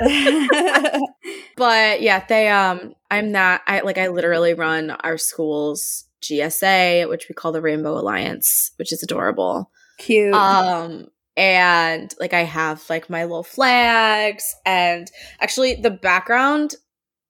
[0.00, 1.02] miss.
[1.56, 7.28] but yeah, they um I'm not I like I literally run our school's GSA, which
[7.28, 9.70] we call the Rainbow Alliance, which is adorable.
[9.98, 10.34] Cute.
[10.34, 16.74] Um and like I have like my little flags and actually the background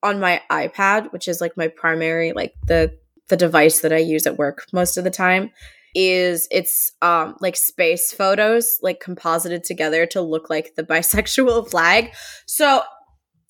[0.02, 2.96] on my iPad, which is like my primary like the
[3.28, 5.50] the device that I use at work most of the time
[5.94, 12.12] is it's um like space photos like composited together to look like the bisexual flag.
[12.46, 12.82] So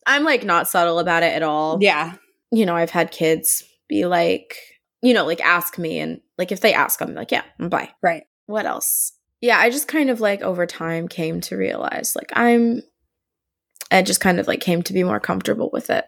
[0.06, 1.78] I'm like not subtle about it at all.
[1.80, 2.14] Yeah.
[2.52, 4.56] You know, I've had kids be like,
[5.02, 7.90] you know, like ask me and like if they ask I'm like, yeah, I'm bi.
[8.00, 8.22] Right.
[8.46, 9.12] What else?
[9.40, 12.82] Yeah, I just kind of like over time came to realize like I'm
[13.90, 16.04] I just kind of like came to be more comfortable with it.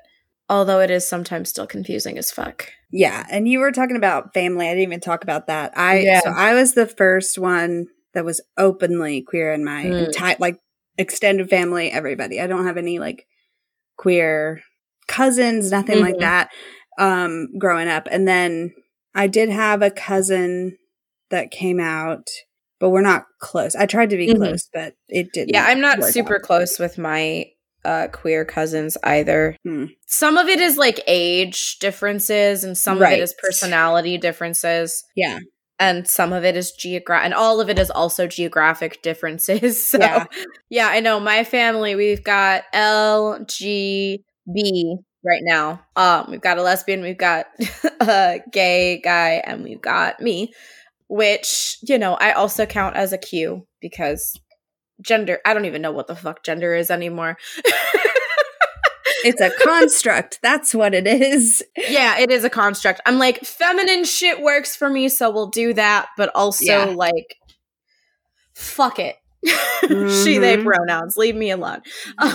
[0.50, 2.70] Although it is sometimes still confusing as fuck.
[2.90, 4.66] Yeah, and you were talking about family.
[4.66, 5.76] I didn't even talk about that.
[5.76, 6.20] I yeah.
[6.20, 10.06] so I was the first one that was openly queer in my mm.
[10.06, 10.58] entire like
[10.96, 12.40] extended family, everybody.
[12.40, 13.26] I don't have any like
[13.98, 14.62] queer
[15.06, 16.04] cousins, nothing mm-hmm.
[16.04, 16.50] like that
[16.98, 18.08] um growing up.
[18.10, 18.72] And then
[19.14, 20.78] I did have a cousin
[21.30, 22.26] that came out,
[22.80, 23.74] but we're not close.
[23.74, 24.42] I tried to be mm-hmm.
[24.42, 25.54] close, but it didn't.
[25.54, 26.42] Yeah, I'm not super out.
[26.42, 27.46] close with my
[27.84, 29.56] uh, queer cousins either.
[29.64, 29.86] Hmm.
[30.06, 33.14] Some of it is like age differences, and some right.
[33.14, 35.04] of it is personality differences.
[35.16, 35.38] Yeah.
[35.80, 39.84] And some of it is geographic, and all of it is also geographic differences.
[39.90, 40.24] So, yeah.
[40.68, 41.20] yeah, I know.
[41.20, 44.18] My family, we've got LGB
[45.24, 45.80] right now.
[45.94, 47.46] Um, we've got a lesbian, we've got
[48.00, 50.52] a gay guy, and we've got me.
[51.08, 54.38] Which, you know, I also count as a Q because
[55.00, 57.36] gender, I don't even know what the fuck gender is anymore.
[59.24, 60.40] it's a construct.
[60.42, 61.64] That's what it is.
[61.76, 63.00] Yeah, it is a construct.
[63.06, 66.84] I'm like, feminine shit works for me, so we'll do that, but also yeah.
[66.84, 67.36] like,
[68.54, 69.16] fuck it.
[69.44, 70.08] Mm-hmm.
[70.24, 70.66] she, they mm-hmm.
[70.66, 71.16] pronouns.
[71.16, 71.80] Leave me alone.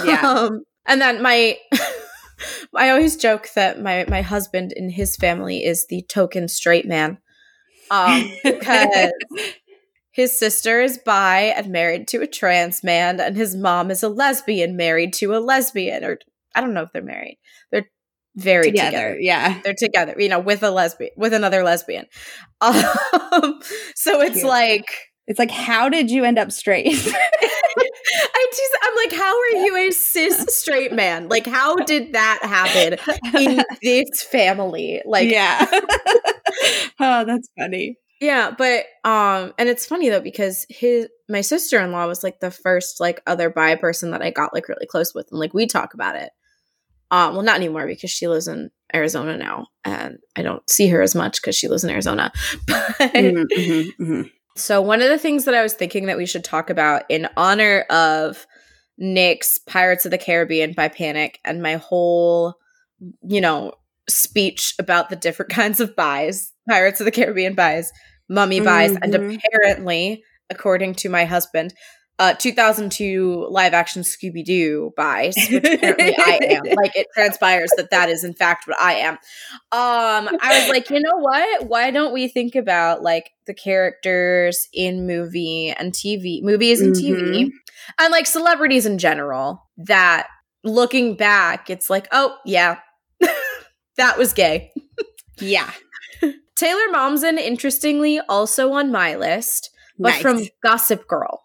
[0.06, 0.22] Yeah.
[0.22, 1.58] Um, and then my.
[2.76, 7.20] I always joke that my my husband in his family is the token straight man.
[7.92, 9.12] Um, because
[10.12, 14.10] his sister is bi and married to a trans man, and his mom is a
[14.10, 16.20] lesbian married to a lesbian, or
[16.56, 17.40] I don't know if they're married.
[17.72, 17.88] They're
[18.36, 18.92] very together.
[18.92, 19.18] together.
[19.20, 20.16] Yeah, they're together.
[20.18, 22.06] You know, with a lesbian, with another lesbian.
[22.62, 23.60] Um,
[23.96, 24.48] so it's Cute.
[24.48, 24.86] like
[25.28, 26.88] it's like, how did you end up straight?
[28.56, 31.30] Just, I'm like, how are you a cis straight man?
[31.30, 33.00] Like, how did that happen
[33.40, 35.02] in this family?
[35.06, 35.66] Like, yeah.
[37.00, 37.98] oh, that's funny.
[38.22, 42.40] Yeah, but um, and it's funny though because his my sister in law was like
[42.40, 45.54] the first like other bi person that I got like really close with, and like
[45.54, 46.30] we talk about it.
[47.12, 51.02] Um, well, not anymore because she lives in Arizona now, and I don't see her
[51.02, 52.32] as much because she lives in Arizona.
[52.66, 54.22] But mm-hmm, mm-hmm, mm-hmm.
[54.56, 57.28] So one of the things that I was thinking that we should talk about in
[57.36, 58.46] honor of
[58.98, 62.56] Nick's Pirates of the Caribbean bi Panic and my whole,
[63.28, 63.74] you know,
[64.08, 67.92] speech about the different kinds of buys, Pirates of the Caribbean buys
[68.30, 69.04] mummy buys, mm-hmm.
[69.04, 71.74] and apparently, according to my husband,
[72.20, 76.64] uh, 2002 live action Scooby Doo buys, which apparently I am.
[76.76, 79.14] Like it transpires that that is in fact what I am.
[79.72, 81.68] Um, I was like, you know what?
[81.68, 87.32] Why don't we think about like the characters in movie and TV, movies and mm-hmm.
[87.32, 87.50] TV,
[88.00, 89.68] and like celebrities in general?
[89.78, 90.28] That
[90.64, 92.78] looking back, it's like, oh yeah,
[93.98, 94.72] that was gay.
[95.40, 95.72] yeah.
[96.56, 100.22] Taylor Momsen, interestingly, also on my list, but nice.
[100.22, 101.43] from Gossip Girl.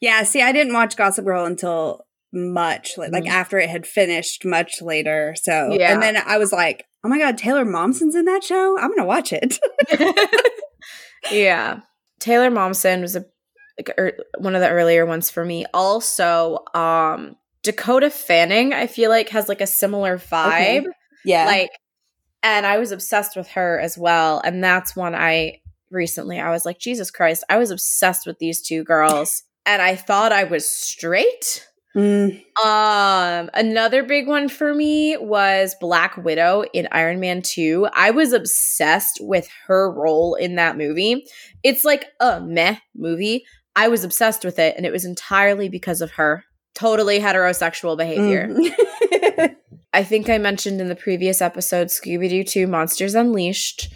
[0.00, 3.14] Yeah, see, I didn't watch Gossip Girl until much like, mm.
[3.14, 5.34] like after it had finished much later.
[5.40, 5.92] So, yeah.
[5.92, 8.78] and then I was like, oh my God, Taylor Momsen's in that show?
[8.78, 9.58] I'm going to watch it.
[11.30, 11.80] yeah.
[12.18, 13.24] Taylor Momsen was a
[13.78, 15.66] like, er, one of the earlier ones for me.
[15.74, 20.80] Also, um, Dakota Fanning, I feel like has like a similar vibe.
[20.80, 20.86] Okay.
[21.24, 21.46] Yeah.
[21.46, 21.70] Like
[22.44, 24.40] and I was obsessed with her as well.
[24.44, 28.60] And that's one I recently I was like, Jesus Christ, I was obsessed with these
[28.60, 29.42] two girls.
[29.66, 31.66] And I thought I was straight.
[31.96, 32.42] Mm.
[32.64, 37.88] Um, another big one for me was Black Widow in Iron Man 2.
[37.92, 41.24] I was obsessed with her role in that movie.
[41.62, 43.44] It's like a meh movie.
[43.76, 46.44] I was obsessed with it, and it was entirely because of her.
[46.74, 48.48] Totally heterosexual behavior.
[48.48, 49.56] Mm.
[49.92, 53.92] I think I mentioned in the previous episode Scooby Doo 2 Monsters Unleashed,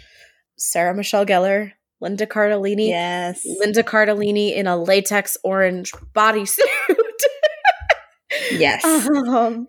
[0.57, 2.87] Sarah Michelle Gellar, Linda Cardellini.
[2.87, 3.41] Yes.
[3.45, 6.59] Linda Cardellini in a latex orange bodysuit.
[8.51, 8.83] yes.
[8.85, 9.67] Um,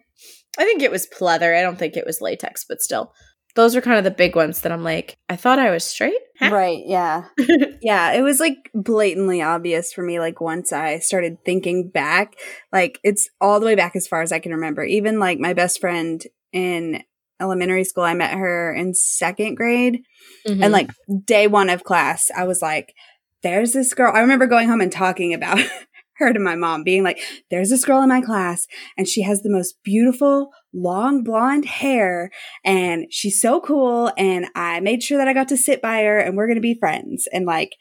[0.59, 1.57] I think it was pleather.
[1.57, 3.13] I don't think it was latex, but still
[3.55, 6.21] those are kind of the big ones that I'm like, I thought I was straight.
[6.39, 6.51] Huh?
[6.51, 6.83] Right.
[6.87, 7.25] Yeah.
[7.83, 8.13] yeah.
[8.13, 10.21] It was like blatantly obvious for me.
[10.21, 12.35] Like once I started thinking back,
[12.73, 14.85] like it's all the way back as far as I can remember.
[14.85, 17.03] Even like my best friend in
[17.41, 20.03] elementary school, I met her in second grade.
[20.47, 20.63] Mm-hmm.
[20.63, 20.91] And like
[21.25, 22.95] day one of class, I was like,
[23.43, 24.13] there's this girl.
[24.15, 25.59] I remember going home and talking about
[26.17, 29.43] her to my mom, being like, there's this girl in my class and she has
[29.43, 32.31] the most beautiful long blonde hair
[32.65, 34.13] and she's so cool.
[34.17, 36.63] And I made sure that I got to sit by her and we're going to
[36.63, 37.27] be friends.
[37.33, 37.73] And like,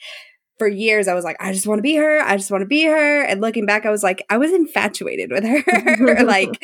[0.57, 2.19] for years, I was like, I just want to be her.
[2.21, 3.23] I just want to be her.
[3.23, 6.23] And looking back, I was like, I was infatuated with her.
[6.25, 6.61] like,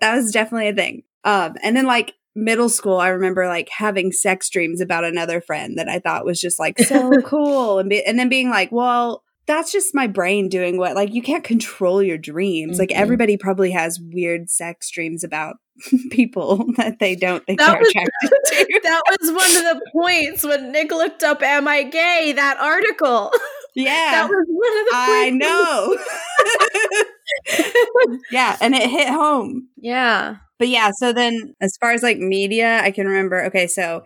[0.00, 1.02] that was definitely a thing.
[1.24, 5.78] Um, and then like middle school, I remember like having sex dreams about another friend
[5.78, 9.24] that I thought was just like so cool, and be- and then being like, well,
[9.48, 12.72] that's just my brain doing what like you can't control your dreams.
[12.72, 12.80] Mm-hmm.
[12.80, 15.56] Like everybody probably has weird sex dreams about
[16.10, 18.12] people that they don't think that they're was, attracted
[18.68, 18.80] to.
[18.84, 23.32] That was one of the points when Nick looked up "Am I gay?" That article.
[23.74, 24.92] Yeah, that was one of the.
[24.94, 25.96] I know.
[28.30, 29.68] yeah, and it hit home.
[29.76, 30.90] Yeah, but yeah.
[30.96, 33.44] So then, as far as like media, I can remember.
[33.46, 34.04] Okay, so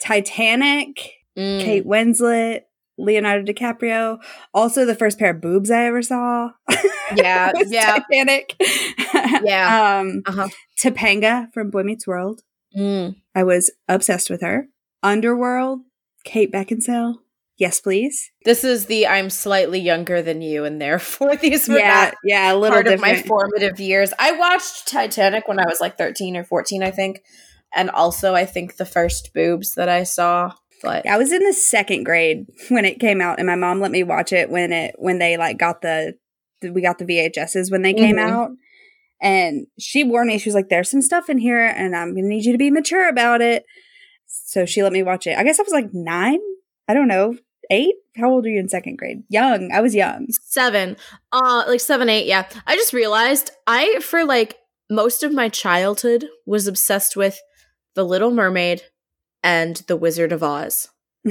[0.00, 1.60] Titanic, mm.
[1.60, 2.62] Kate Winslet,
[2.98, 4.18] Leonardo DiCaprio.
[4.54, 6.50] Also, the first pair of boobs I ever saw.
[7.14, 7.98] Yeah, yeah.
[7.98, 8.56] Titanic.
[9.44, 10.00] Yeah.
[10.00, 10.48] um, uh-huh.
[10.80, 12.42] Topanga from Boy Meets World.
[12.76, 13.16] Mm.
[13.34, 14.68] I was obsessed with her.
[15.02, 15.80] Underworld,
[16.24, 17.16] Kate Beckinsale.
[17.62, 18.32] Yes, please.
[18.44, 22.56] This is the I'm slightly younger than you, and therefore these were yeah, yeah, a
[22.56, 23.18] little part different.
[23.18, 24.12] of my formative years.
[24.18, 27.22] I watched Titanic when I was like 13 or 14, I think,
[27.72, 31.52] and also I think the first boobs that I saw But I was in the
[31.52, 34.96] second grade when it came out, and my mom let me watch it when it
[34.98, 36.14] when they like got the,
[36.68, 38.28] we got the VHSs when they came Mhm.
[38.28, 38.50] out.
[39.20, 42.26] And she warned me, she was like, There's some stuff in here, and I'm gonna
[42.26, 43.64] need you to be mature about it.
[44.26, 45.38] So she let me watch it.
[45.38, 46.40] I guess I was like nine.
[46.88, 47.36] I don't know.
[47.70, 47.94] Eight?
[48.16, 49.22] How old are you in second grade?
[49.28, 49.70] Young.
[49.72, 50.26] I was young.
[50.42, 50.96] seven,
[51.32, 52.26] uh, like seven, eight.
[52.26, 54.56] Yeah, I just realized I for like
[54.90, 57.40] most of my childhood was obsessed with
[57.94, 58.82] the Little Mermaid
[59.42, 60.88] and the Wizard of Oz.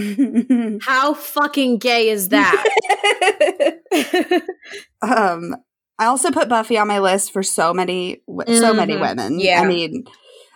[0.81, 2.63] How fucking gay is that?
[5.01, 5.55] um
[5.99, 9.01] I also put Buffy on my list for so many so many Mhm.
[9.01, 9.39] women.
[9.39, 9.61] Yeah.
[9.61, 10.05] I mean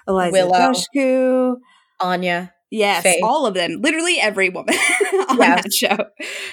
[0.08, 0.72] Eliza Willow.
[0.74, 1.58] Dushku.
[2.00, 3.20] Anya, Yes, Faye.
[3.24, 3.80] all of them.
[3.82, 4.76] Literally every woman
[5.30, 5.64] on Yes.
[5.64, 5.98] that show.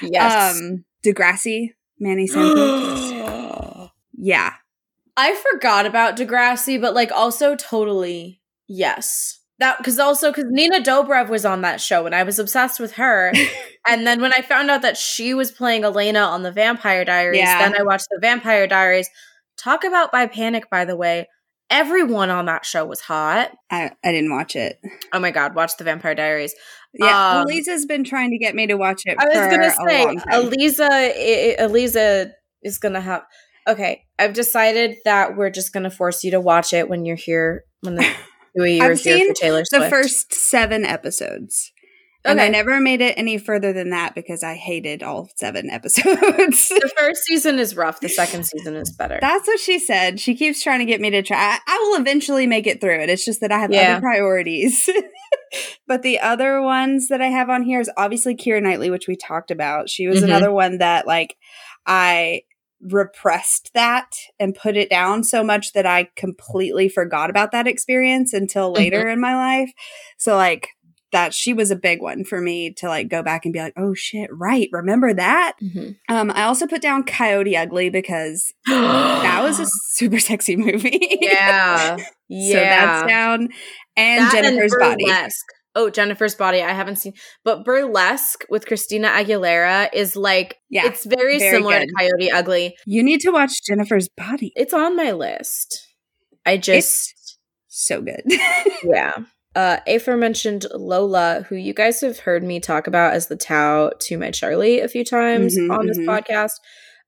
[0.02, 0.56] yes.
[0.58, 3.90] Um Degrassi, Manny Santos.
[4.14, 4.52] yeah.
[5.16, 9.40] I forgot about Degrassi, but like also totally yes.
[9.58, 12.92] That because also because Nina Dobrev was on that show and I was obsessed with
[12.92, 13.32] her.
[13.87, 17.38] and then when I found out that she was playing Elena on the Vampire Diaries,
[17.38, 17.58] Yeah.
[17.58, 19.08] then I watched the Vampire Diaries.
[19.58, 21.28] Talk about bi Panic, by the way.
[21.72, 23.50] Everyone on that show was hot.
[23.70, 24.78] I, I didn't watch it.
[25.12, 26.54] Oh my god, watch the Vampire Diaries.
[26.92, 30.16] Yeah, Um, Elisa's been trying to get me to watch it I was gonna say.
[30.32, 32.32] Eliza, I- Eliza
[32.62, 33.22] is gonna have.
[33.66, 37.64] Okay, I've decided that we're just gonna force you to watch it when you're here.
[37.80, 38.02] When the
[38.56, 39.85] two of you are here for Taylor Swift.
[39.85, 41.71] the first seven episodes.
[42.24, 46.68] And I never made it any further than that because I hated all seven episodes.
[46.68, 48.00] the first season is rough.
[48.00, 49.18] The second season is better.
[49.20, 50.20] That's what she said.
[50.20, 51.37] She keeps trying to get me to try.
[51.37, 53.08] I, I will eventually make it through it.
[53.11, 53.92] It's just that I have Yeah.
[53.92, 54.88] other priorities.
[55.88, 59.16] but the other ones that I have on here is obviously Keira Knightley, which we
[59.16, 59.88] talked about.
[59.90, 60.24] She was Mhm.
[60.24, 61.37] another one that like
[61.87, 62.42] I
[62.80, 68.32] repressed that and put it down so much that I completely forgot about that experience
[68.32, 69.70] until later in my life.
[70.18, 70.68] So like
[71.12, 73.75] that she was a big one for me to like go back and be like,
[73.77, 74.68] "Oh shit, right.
[74.72, 75.96] Remember that?" Mhm.
[76.09, 81.18] Um I also put down Coyote Ugly because that was a super sexy movie.
[81.20, 81.96] yeah,
[82.29, 82.53] yeah.
[82.53, 83.48] So that's down.
[83.96, 85.05] And That Jennifer's body.
[85.75, 86.62] Oh, Jennifer's body.
[86.62, 90.87] I haven't seen, but Burlesque with Christina Aguilera is like Yeah.
[90.87, 91.88] it's very, very similar good.
[91.88, 92.77] to Coyote Ugly.
[92.87, 94.53] You need to watch Jennifer's body.
[94.55, 95.87] It's on my list.
[96.44, 98.22] I just So good.
[98.85, 99.12] yeah.
[99.54, 104.16] Uh, aforementioned Lola, who you guys have heard me talk about as the Tao to
[104.18, 106.06] my Charlie a few times Mhm, on this mhm.
[106.06, 106.52] podcast,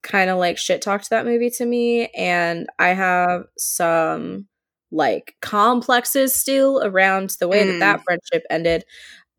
[0.02, 4.46] kind of like shit talked that movie to me, and I have some
[4.92, 7.80] like complexes still around the way that Mm.
[7.80, 8.84] that friendship ended.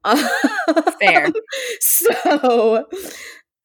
[1.00, 1.28] Fair.
[1.80, 2.86] So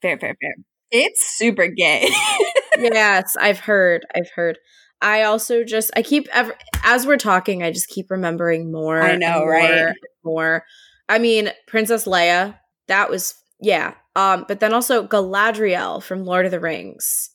[0.03, 0.55] fair, fair, fair.
[0.91, 2.09] It's super gay.
[2.79, 4.05] yes, I've heard.
[4.15, 4.59] I've heard.
[5.03, 9.01] I also just I keep ever as we're talking, I just keep remembering more.
[9.01, 9.95] I and know, more right?
[10.25, 10.65] More.
[11.09, 12.59] I mean, Princess Leia.
[12.89, 13.95] That was yeah.
[14.17, 17.31] Um, but then also Galadriel from Lord of the Rings.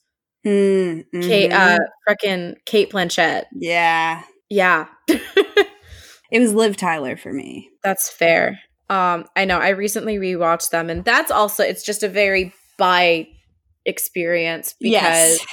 [0.45, 3.45] Mm, Kate, uh, freaking Cate Blanchett.
[3.53, 4.21] yeah.
[4.47, 4.85] Yeah,
[6.31, 7.69] It was Liv Tyler for me.
[7.83, 8.59] that's fair.
[8.89, 9.57] Um, I know.
[9.57, 13.27] I recently rewatched them, and that's also it's just a very bi
[13.85, 15.39] experience because yes.
[15.41, 15.45] uh,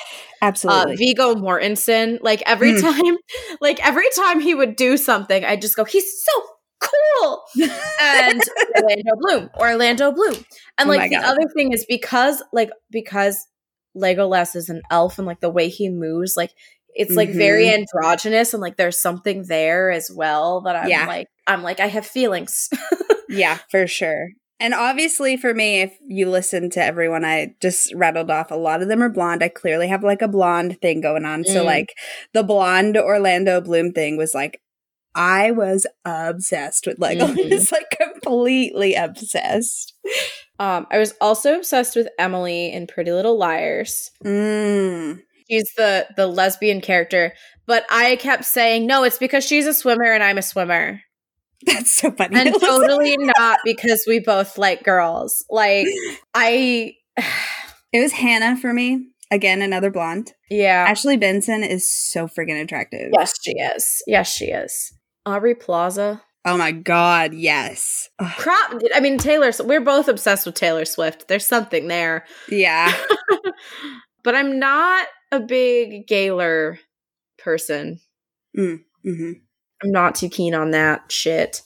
[0.43, 0.97] Absolutely.
[0.97, 2.19] Viggo Mortensen.
[2.23, 2.81] Like every Mm.
[2.81, 3.17] time,
[3.61, 6.43] like every time he would do something, I just go, "He's so
[6.81, 7.43] cool!"
[8.01, 8.43] And
[8.77, 10.35] Orlando Bloom, Orlando Bloom,
[10.79, 11.25] and Oh like the God.
[11.25, 13.47] other thing is because, like, because
[13.97, 16.51] Legolas is an elf, and like the way he moves, like
[16.95, 21.07] it's like very androgynous, and like there's something there as well that I'm Yeah.
[21.07, 22.69] like, I'm like, I have feelings.
[23.29, 24.29] yeah, for sure.
[24.63, 28.81] And obviously, for me, if you listen to everyone I just rattled off, a lot
[28.81, 29.43] of them are blonde.
[29.43, 31.45] I clearly have like a blonde thing going on.
[31.45, 31.67] So, Mm.
[31.67, 31.95] like,
[32.33, 34.61] the blonde Orlando Bloom thing was like,
[35.15, 37.73] I was obsessed with Legolas, Mhm.
[37.73, 39.95] like, completely obsessed.
[40.59, 44.11] um, I was also obsessed with Emily in Pretty Little Liars.
[44.25, 45.21] Mm.
[45.51, 47.33] she's the the lesbian character
[47.67, 51.01] but i kept saying no it's because she's a swimmer and i'm a swimmer
[51.67, 52.39] That's so funny.
[52.41, 55.87] and totally not because we both like girls like
[56.35, 56.95] i
[57.93, 59.09] it was Hannah for me.
[59.31, 60.33] Again, another blonde.
[60.51, 63.11] yeah Ashley Benson is so freaking attractive.
[63.13, 64.93] yes she is yes she is
[65.27, 68.09] aubrey plaza Oh my god, yes.
[68.37, 72.93] Crop i mean taylor we're both obsessed with taylor swift there's something there yeah.
[74.25, 76.79] but i'm not a big gaylor
[77.39, 78.01] person
[78.57, 78.77] hmm
[79.83, 81.63] i'm not too keen on that shit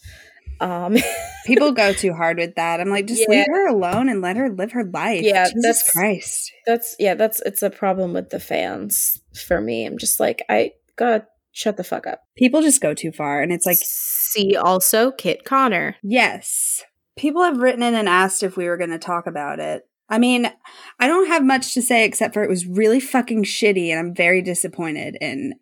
[0.60, 0.96] um
[1.46, 2.80] People go too hard with that.
[2.80, 3.36] I'm like, just Yeah.
[3.36, 5.22] leave her alone and let her live her life.
[5.22, 6.50] Yeah, Jesus that's- Christ.
[6.66, 9.86] That's yeah, that's it's a problem with the fans for me.
[9.86, 12.22] I'm just like, I gotta shut the fuck up.
[12.36, 15.94] People just go too far, and it's like, see also Kit Connor.
[16.02, 16.82] yes,
[17.16, 19.88] People have written in and asked if we were going to talk about it.
[20.08, 20.50] I mean,
[20.98, 24.14] I don't have much to say except for it was really fucking shitty and I'm
[24.16, 25.54] very disappointed in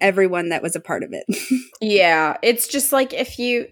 [0.00, 1.24] everyone that was a part of it.
[1.80, 3.68] yeah, it's just like if you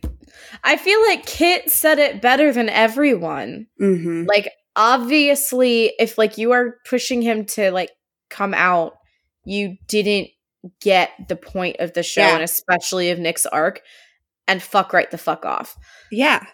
[0.62, 3.66] I feel like Kit said it better than everyone.
[3.81, 4.24] mm-hmm.
[4.26, 7.91] Like obviously if like you are pushing him to like
[8.31, 8.95] come out,
[9.45, 10.29] you didn't
[10.81, 12.35] get the point of the show Yeah.
[12.35, 13.81] and especially of Nick's arc
[14.47, 15.76] and fuck right the fuck off.
[16.11, 16.45] Yeah.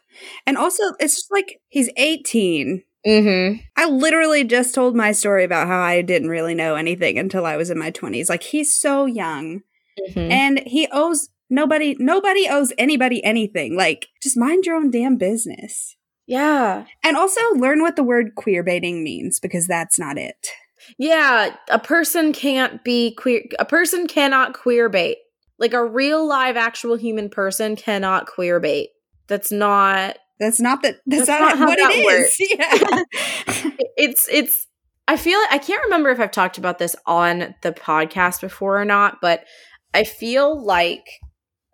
[0.46, 2.82] And also, it's just like he's 18.
[3.06, 3.60] Mhm.
[3.76, 7.56] I literally just told my story about how I didn't really know anything until I
[7.56, 8.28] was in my 20s.
[8.30, 9.62] Like, he's so young
[10.10, 10.30] Mhm.
[10.30, 13.76] and he owes nobody, nobody owes anybody anything.
[13.76, 15.96] Like, just mind your own damn business.
[16.26, 16.84] yeah.
[17.02, 20.48] And also learn what the word queer baiting means because that's not it.
[20.96, 23.42] Yeah, a person can't be queer.
[23.58, 25.18] A person cannot queer bait.
[25.58, 28.88] Like a real live actual human person cannot queer bait.
[29.28, 32.40] That's not That's not the, that's, That's not, not how what that it works.
[32.40, 32.50] is.
[33.64, 33.72] Yeah.
[33.96, 34.66] it's it's
[35.06, 38.84] I feel I can't remember if I've talked about this on the podcast before or
[38.84, 39.44] not, but
[39.92, 41.04] I feel like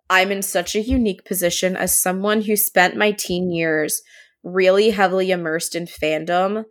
[0.09, 4.01] I'm in such a unique position as someone who spent my teen years
[4.43, 6.65] really heavily immersed in fandom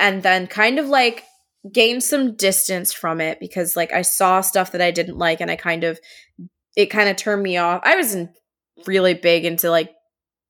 [0.00, 1.24] and then kind of like
[1.72, 5.50] gained some distance from it because like I saw stuff that I didn't like and
[5.50, 5.98] I kind of
[6.76, 7.80] it kind of turned me off.
[7.84, 8.28] I was in
[8.86, 9.90] really big into like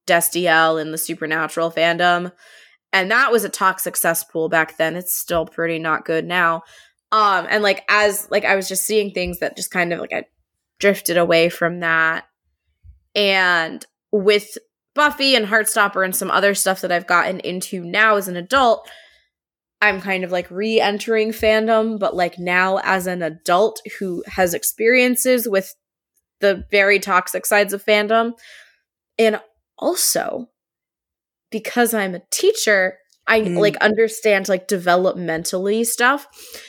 [0.06, 2.32] Destiel in the supernatural fandom.
[2.92, 4.96] And that was a toxic cesspool back then.
[4.96, 6.62] It's still pretty not good now.
[7.12, 10.12] Um and like as like i was just seeing things that just kind of like
[10.12, 10.24] i
[10.80, 12.26] drifted away from that.
[13.14, 14.58] And with
[14.94, 18.88] buffy and heartstopper and some other stuff that i've gotten into now as an adult
[19.82, 21.98] i'm kind of like re-entering fandom.
[21.98, 25.74] But like now as an adult who has experiences with
[26.40, 28.32] the very toxic sides of fandom
[29.18, 29.40] and
[29.78, 30.48] also
[31.50, 32.98] because I'm a teacher,
[33.28, 33.58] I Mm.
[33.58, 36.26] like understand like developmentally stuff.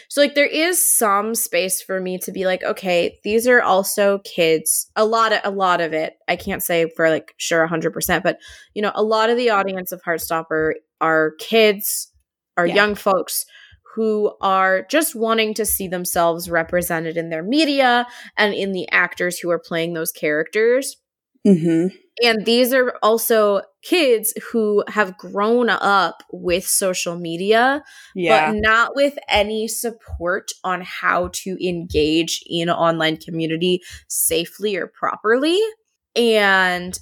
[0.10, 4.20] So like there is some space for me to be like, okay, these are also
[4.20, 4.90] kids.
[4.96, 6.14] A lot of a lot of it.
[6.28, 8.40] I can't say for like sure 100%, but
[8.74, 12.12] you know, a lot of the audience of Heartstopper are kids,
[12.56, 12.76] are Yeah.
[12.76, 13.46] young folks
[13.96, 18.06] who are just wanting to see themselves represented in their media
[18.38, 20.98] and in the actors who are playing those characters.
[21.46, 21.88] Mm-hmm.
[22.24, 27.84] And these are also kids who have grown up with social media,
[28.16, 28.52] Yeah.
[28.52, 35.60] but not with any support on how to engage in online community safely or properly.
[36.16, 36.98] And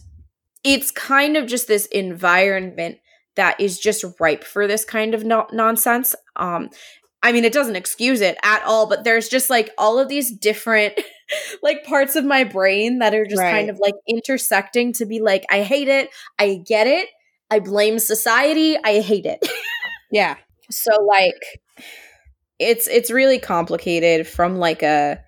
[0.66, 2.98] it's kind of just this environment
[3.36, 6.14] that is just ripe for this kind of no- nonsense.
[6.36, 6.70] Um,
[7.24, 10.32] I mean, it doesn't excuse it at all, but there's just like all of these
[10.38, 10.94] different
[11.64, 13.52] like parts of my brain that are just Right.
[13.52, 16.10] kind of like intersecting to be like, I hate it,
[16.40, 17.10] I get it,
[17.50, 19.46] I blame society, I hate it.
[20.12, 20.36] yeah.
[20.72, 21.42] so like
[22.60, 25.20] it's it's really complicated from like a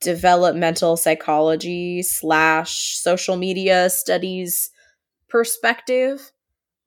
[0.00, 4.70] developmental psychology slash social media studies
[5.28, 6.32] perspective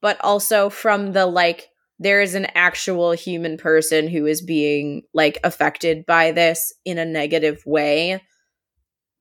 [0.01, 5.37] but also from the like there is an actual human person who is being like
[5.43, 8.19] affected by this in a negative way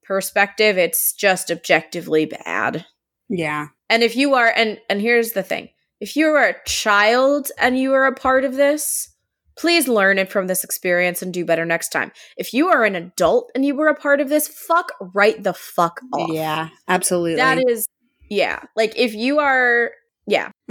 [0.04, 2.84] perspective it's just objectively bad
[3.28, 3.68] Yeah.
[3.88, 5.68] and if you are and and here's the thing.
[6.00, 9.14] If you are a child and you are a part of this,
[9.56, 12.10] please learn it from this experience and do better next time.
[12.36, 15.52] If you are an adult and you were a part of this, fuck right the
[15.54, 16.30] fuck off.
[16.32, 16.70] Yeah.
[16.88, 17.36] Absolutely.
[17.36, 17.86] That is
[18.28, 18.64] yeah.
[18.74, 19.92] Like if you are
[20.26, 20.50] yeah.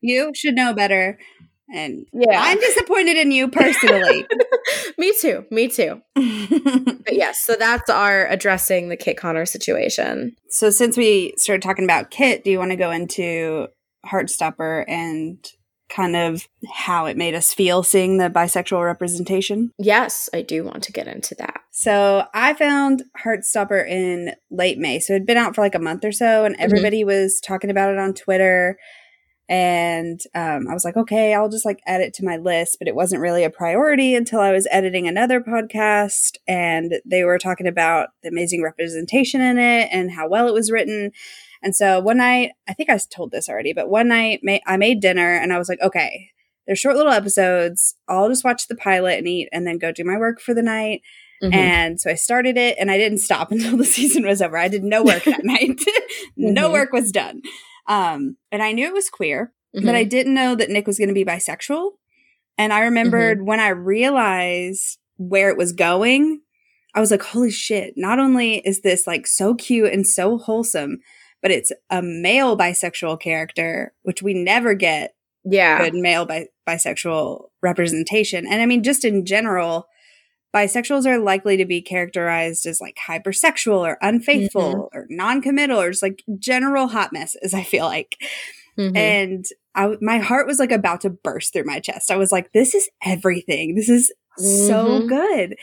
[0.00, 1.18] you should know better.
[1.72, 2.40] And Yeah.
[2.42, 4.26] I'm disappointed in you personally.
[4.98, 5.44] me too.
[5.50, 6.02] Me too.
[7.08, 10.36] But yes, so that's our addressing the Kit Connor situation.
[10.50, 13.68] so, since we started talking about Kit, do you want to go into
[14.04, 15.38] Heartstopper and
[15.88, 19.72] kind of how it made us feel seeing the bisexual representation?
[19.78, 21.60] Yes, I do want to get into that.
[21.70, 25.00] So, I found Heartstopper in late May.
[25.00, 26.64] So, it had been out for like a month or so, and mm-hmm.
[26.64, 28.76] everybody was talking about it on Twitter.
[29.48, 32.76] And um, I was like, okay, I'll just like add it to my list.
[32.78, 37.38] But it wasn't really a priority until I was editing another podcast and they were
[37.38, 41.12] talking about the amazing representation in it and how well it was written.
[41.62, 44.76] And so one night, I think I told this already, but one night ma- I
[44.76, 46.30] made dinner and I was like, okay,
[46.66, 47.96] they're short little episodes.
[48.06, 50.62] I'll just watch the pilot and eat and then go do my work for the
[50.62, 51.00] night.
[51.42, 51.54] Mhm.
[51.54, 54.58] And so I started it and I didn't stop until the season was over.
[54.58, 55.80] I did no work that night.
[56.36, 56.72] no Mhm.
[56.72, 57.40] work was done.
[57.88, 59.84] Um, and I knew it was queer, Mhm.
[59.86, 61.92] but I didn't know that Nick was going to be bisexual.
[62.56, 66.40] And I remembered when I realized where it was going,
[66.94, 70.98] I was like, holy shit, not only is this like so cute and so wholesome,
[71.40, 75.14] but it's a male bisexual character, which we never get
[75.44, 75.78] Yeah.
[75.78, 78.46] good male bi- bisexual representation.
[78.46, 79.86] And I mean, just in general,
[80.54, 86.02] bisexuals are likely to be characterized as like hypersexual or unfaithful or non-committal or just
[86.02, 87.52] like general hot messes.
[87.54, 88.16] I feel like,
[88.78, 88.96] Mhm.
[88.96, 89.44] and
[89.74, 92.10] I, my heart was like about to burst through my chest.
[92.10, 93.74] I was like, this is everything.
[93.74, 95.08] This is so Mhm.
[95.08, 95.56] good.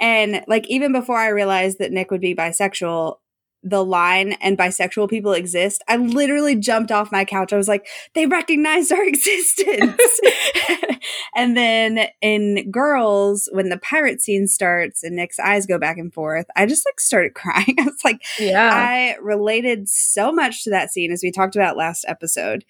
[0.00, 3.16] And like even before I realized that Nick would be bisexual,
[3.64, 7.52] the line and bisexual people exist, I literally jumped off my couch.
[7.52, 10.20] I was like, they recognized our existence.
[11.34, 16.12] and then in Girls, when the pirate scene starts and Nick's eyes go back and
[16.12, 17.76] forth, I just like started crying.
[17.78, 18.70] I was like, yeah.
[18.72, 22.64] I related so much to that scene as we talked about last episode.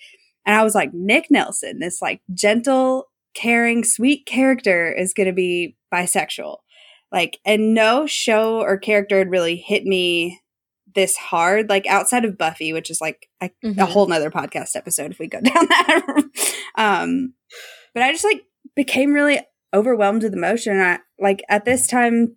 [0.47, 5.33] And I was like, Nick Nelson, this like gentle, caring, sweet character is going to
[5.33, 6.57] be bisexual.
[7.13, 10.41] Like, and no show or character had really hit me
[10.95, 13.89] this hard, like outside of Buffy, which is like a, a Mhm.
[13.89, 16.25] whole nother podcast episode if we go down that.
[16.77, 17.35] um,
[17.99, 18.43] but I just like
[18.77, 19.41] became really
[19.75, 20.81] overwhelmed with emotion.
[20.81, 22.37] I like at this time,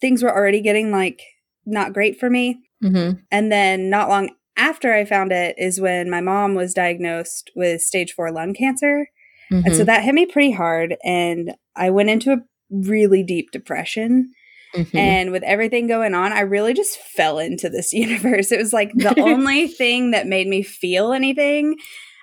[0.00, 1.20] things were already getting like
[1.66, 2.58] not great for me.
[2.82, 3.20] Mhm.
[3.30, 7.82] And then not long after I found it is when my mom was diagnosed with
[7.82, 9.08] stage four lung cancer.
[9.50, 9.86] And so Mhm.
[9.86, 10.96] that hit me pretty hard.
[11.04, 14.30] And I went into a really deep depression.
[14.74, 14.94] Mhm.
[14.98, 18.52] And with everything going on, I really just fell into this universe.
[18.52, 21.76] It was like the only thing that made me feel anything.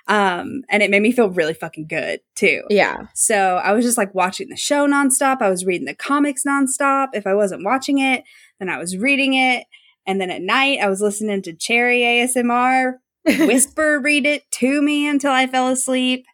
[0.08, 2.62] Um, and it made me feel really fucking good too.
[2.70, 3.08] yeah.
[3.14, 5.42] So I was just like watching the show nonstop.
[5.42, 7.08] I was reading the comics nonstop.
[7.12, 8.22] If I wasn't watching it,
[8.60, 9.64] then I was reading it.
[10.06, 12.94] And then at night, I was listening to Cherry ASMR
[13.40, 16.24] whisper read it to me until I fell asleep.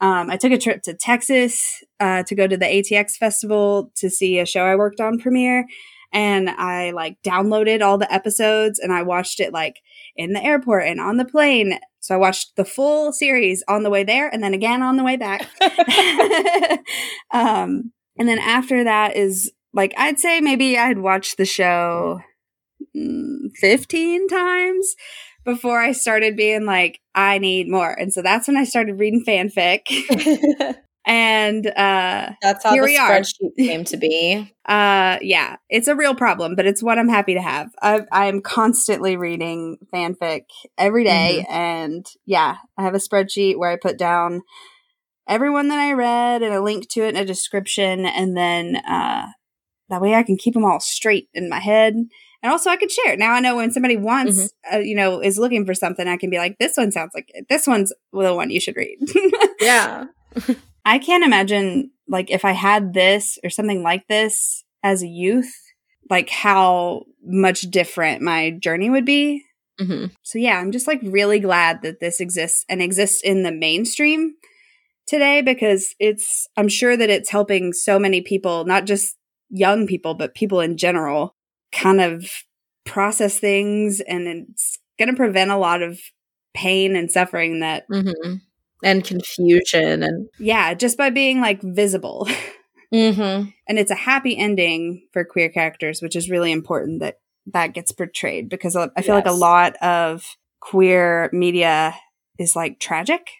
[0.00, 4.08] Um, I took a trip to Texas uh, to go to the ATX festival to
[4.08, 5.66] see a show I worked on premiere.
[6.12, 9.76] And I like downloaded all the episodes and I watched it like
[10.20, 11.78] in the airport and on the plane.
[12.00, 15.04] So I watched the full series on the way there and then again on the
[15.04, 15.48] way back.
[17.32, 22.20] um, and then after that is like, I'd say maybe I'd watched the show
[22.94, 24.94] mm, 15 times
[25.44, 27.90] before I started being like, I need more.
[27.90, 29.80] And so that's when I started reading fanfic.
[31.04, 34.54] and uh That's how Here the spreadsheet came to be.
[34.66, 37.70] uh yeah, it's a real problem, but it's what I'm happy to have.
[37.82, 40.44] I I'm constantly reading fanfic
[40.78, 44.42] every day, and yeah, I have a spreadsheet where I put down
[45.28, 49.28] everyone that I read and a link to it and a description and then uh
[49.90, 51.94] that way I can keep them all straight in my head.
[52.42, 53.18] And also I can share it.
[53.18, 56.30] Now I know when somebody wants, uh, you know, is looking for something, I can
[56.30, 57.46] be like, this one sounds like it.
[57.50, 58.98] This one's the one you should read.
[59.60, 60.06] Yeah.
[60.84, 65.52] I can't imagine like if I had this or something like this as a youth,
[66.08, 69.44] like how much different my journey would be.
[69.78, 73.52] hmm So yeah, I'm just like really glad that this exists and exists in the
[73.52, 74.34] mainstream
[75.06, 79.16] today because it's I'm sure that it's helping so many people, not just
[79.50, 81.34] young people, but people in general
[81.72, 82.30] kind of
[82.84, 86.00] process things and it's going to prevent a lot of
[86.54, 88.34] pain and suffering that hmm
[88.82, 90.28] And confusion and.
[90.38, 92.28] yeah, just by being like visible.
[92.92, 97.72] hmm and it's a happy ending for queer characters which is really important that that
[97.72, 100.24] gets portrayed because i feel like a lot of
[100.58, 101.94] queer media
[102.36, 103.30] is like tragic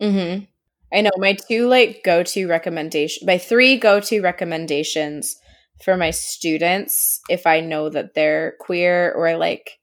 [0.00, 0.44] mm-hmm.
[0.92, 5.36] I know my two like go to recommendation, my three go to recommendations
[5.82, 9.78] for my students if I know that they're queer or like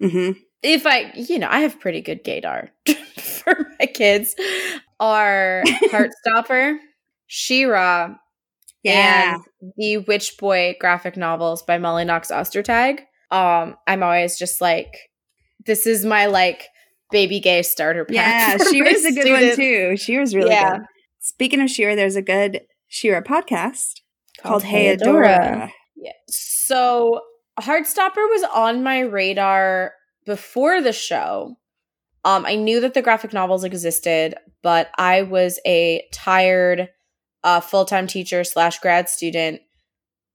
[0.00, 0.32] hmm
[0.64, 2.70] if I, you know, I have pretty good gaydar
[3.20, 4.34] for my kids
[4.98, 5.62] are
[5.92, 6.78] Heartstopper,
[7.26, 8.14] She-Ra,
[8.82, 9.42] yeah and
[9.76, 13.00] the Witch Boy graphic novels by Molly Knox Ostertag.
[13.30, 14.96] Um, I'm always just like,
[15.66, 16.68] this is my like
[17.10, 18.14] baby gay starter pack.
[18.14, 20.78] yeah for she my was a good one too she was really Yeah.
[20.78, 20.86] good
[21.20, 24.00] speaking of She-Ra, there's a good She-Ra podcast
[24.42, 26.12] called hey adora Yeah.
[26.28, 27.20] So
[27.60, 29.92] Heartstopper was on my radar
[30.26, 31.56] before the show.
[32.24, 36.88] Um, I knew that the graphic novels existed, but I was a tired
[37.42, 39.60] uh, full time teacher slash grad student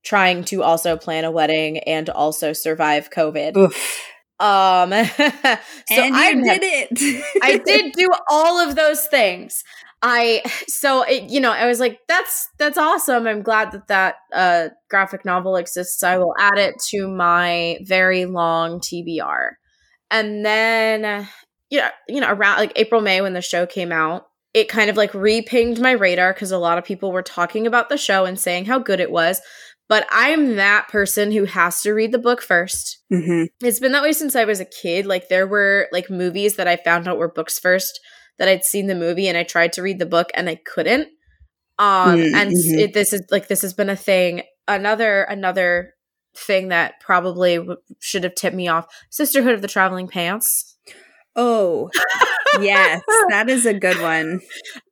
[0.04, 3.56] trying to also plan a wedding and also survive COVID.
[3.56, 4.00] Oof.
[4.38, 9.62] Um, so and I you had- did it I did do all of those things.
[10.02, 13.26] I so it, you know I was like that's that's awesome.
[13.26, 16.02] I'm glad that that uh, graphic novel exists.
[16.02, 19.50] I will add it to my very long TBR.
[20.10, 21.28] And then
[21.70, 24.90] you know you know around like April May when the show came out, it kind
[24.90, 28.24] of like repinged my radar because a lot of people were talking about the show
[28.24, 29.40] and saying how good it was.
[29.88, 34.02] but I'm that person who has to read the book 1st hmm It's been that
[34.02, 35.06] way since I was a kid.
[35.06, 38.00] Like there were like movies that I found out were books first
[38.38, 41.08] that I'd seen the movie and I tried to read the book and I couldn't.
[41.78, 42.80] Um Mm, and mhm.
[42.80, 44.42] it, this is like this has been a thing.
[44.68, 45.94] Another another
[46.40, 48.86] thing that probably w- should have tipped me off.
[49.10, 50.76] Sisterhood of the Traveling Pants.
[51.36, 51.90] Oh,
[52.60, 54.40] yes, that is a good one.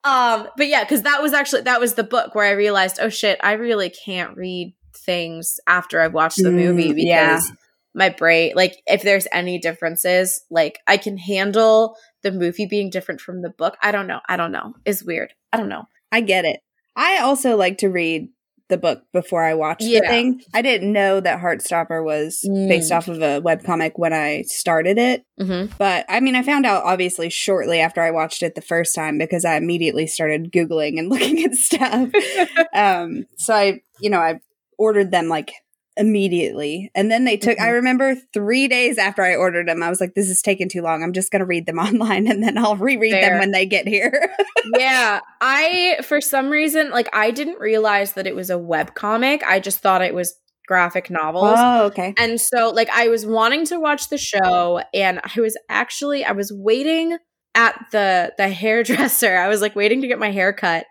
[0.04, 3.08] Um but yeah, cuz that was actually that was the book where I realized, "Oh
[3.08, 7.54] shit, I really can't read things after I've watched the movie Mm, because yeah.
[7.94, 13.20] my brain like if there's any differences like i can handle the movie being different
[13.20, 16.20] from the book i don't know i don't know it's weird i don't know I
[16.22, 16.60] get it.
[16.96, 18.28] I also like to read
[18.68, 20.42] the book before I watch the thing.
[20.54, 22.96] I didn't know that Heartstopper was based Mm.
[22.96, 25.24] off of a webcomic when I started it.
[25.40, 25.72] mm-hmm.
[25.78, 29.18] But I mean, I found out obviously shortly after I watched it the first time
[29.18, 32.10] because I immediately started Googling and looking at stuff.
[32.74, 34.40] um, so I, you know, I
[34.76, 35.52] ordered them like
[35.98, 36.90] immediately.
[36.94, 37.72] And then they took, I Mhm.
[37.72, 41.02] remember three days after I ordered them, I was like, this is taking too long.
[41.02, 43.86] I'm just going to read them online and then I'll reread them when they get
[43.86, 44.34] here.
[44.78, 49.42] yeah i for some reason like i didn't realize that it was a web comic
[49.46, 50.34] i just thought it was
[50.66, 52.12] graphic novels oh, okay.
[52.18, 56.32] And so like I was wanting to watch the show and I was actually I
[56.32, 57.16] was waiting
[57.54, 59.34] at the the hairdresser.
[59.38, 60.84] I was like waiting to get my hair cut.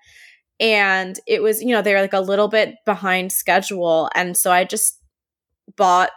[0.59, 4.09] And it was, you know, they were like a little bit behind schedule.
[4.15, 4.96] And so I just
[5.75, 6.11] bought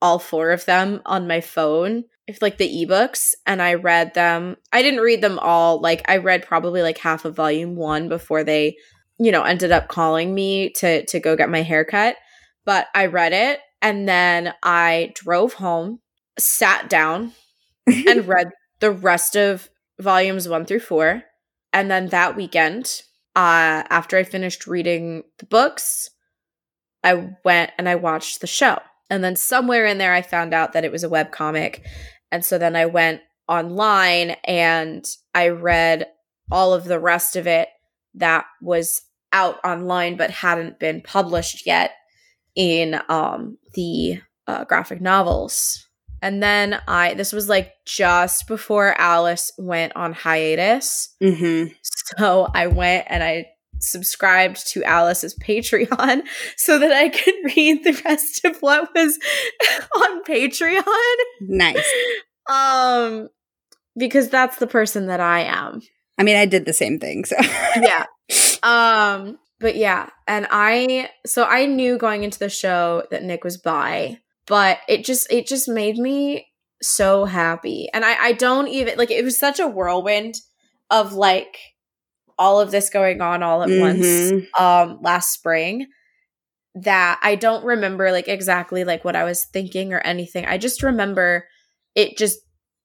[0.00, 4.56] all four of them on my phone, if like the ebooks, and I read them.
[4.72, 5.80] I didn't read them all.
[5.80, 8.76] Like I read probably like half of volume one before they,
[9.18, 12.16] you know, ended up calling me to to go get my hair cut
[12.68, 16.00] but I read it and then I drove home,
[16.38, 17.32] sat down,
[17.86, 18.50] and read
[18.80, 21.22] the rest of volumes one through four.
[21.72, 23.04] And then that weekend,
[23.34, 26.10] uh, after I finished reading the books,
[27.02, 28.78] I went and I watched the show.
[29.10, 31.86] And then somewhere in there, I found out that it was a web comic.
[32.30, 36.06] And so then I went online and I read
[36.50, 37.68] all of the rest of it
[38.14, 41.92] that was out online but hadn't been published yet
[42.54, 45.86] in um the uh, graphic novels.
[46.20, 51.14] And then I this was like just before Alice went on hiatus.
[51.22, 51.72] mm-hmm.
[52.16, 53.46] So I went and I
[53.80, 56.22] subscribed to Alice's Patreon
[56.56, 59.18] so that I could read the rest of what was
[59.96, 60.82] on Patreon.
[61.40, 61.92] Nice.
[62.50, 63.28] Um
[63.96, 65.80] because that's the person that I am.
[66.18, 67.24] I mean, I did the same thing.
[67.24, 68.06] So yeah.
[68.62, 73.56] Um, but yeah, and I so I knew going into the show that Nick was
[73.56, 76.46] bi, but it just it just made me
[76.80, 77.88] so happy.
[77.92, 80.36] And I I don't even like it was such a whirlwind
[80.90, 81.58] of like
[82.38, 84.46] all of this going on all at once Mhm.
[84.60, 85.86] um last spring
[86.74, 90.46] that I don't remember like exactly like what I was thinking or anything.
[90.46, 91.48] I just remember
[91.94, 92.38] it just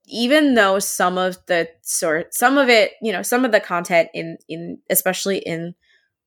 [0.08, 4.10] even though some of the sort some of it, you know, some of the content
[4.14, 5.76] in in especially in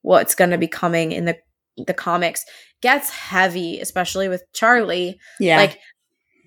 [0.02, 1.36] what's going to be coming in the
[1.76, 2.44] the comics
[2.80, 5.18] gets heavy, especially with Charlie.
[5.40, 5.56] yeah.
[5.56, 5.78] Like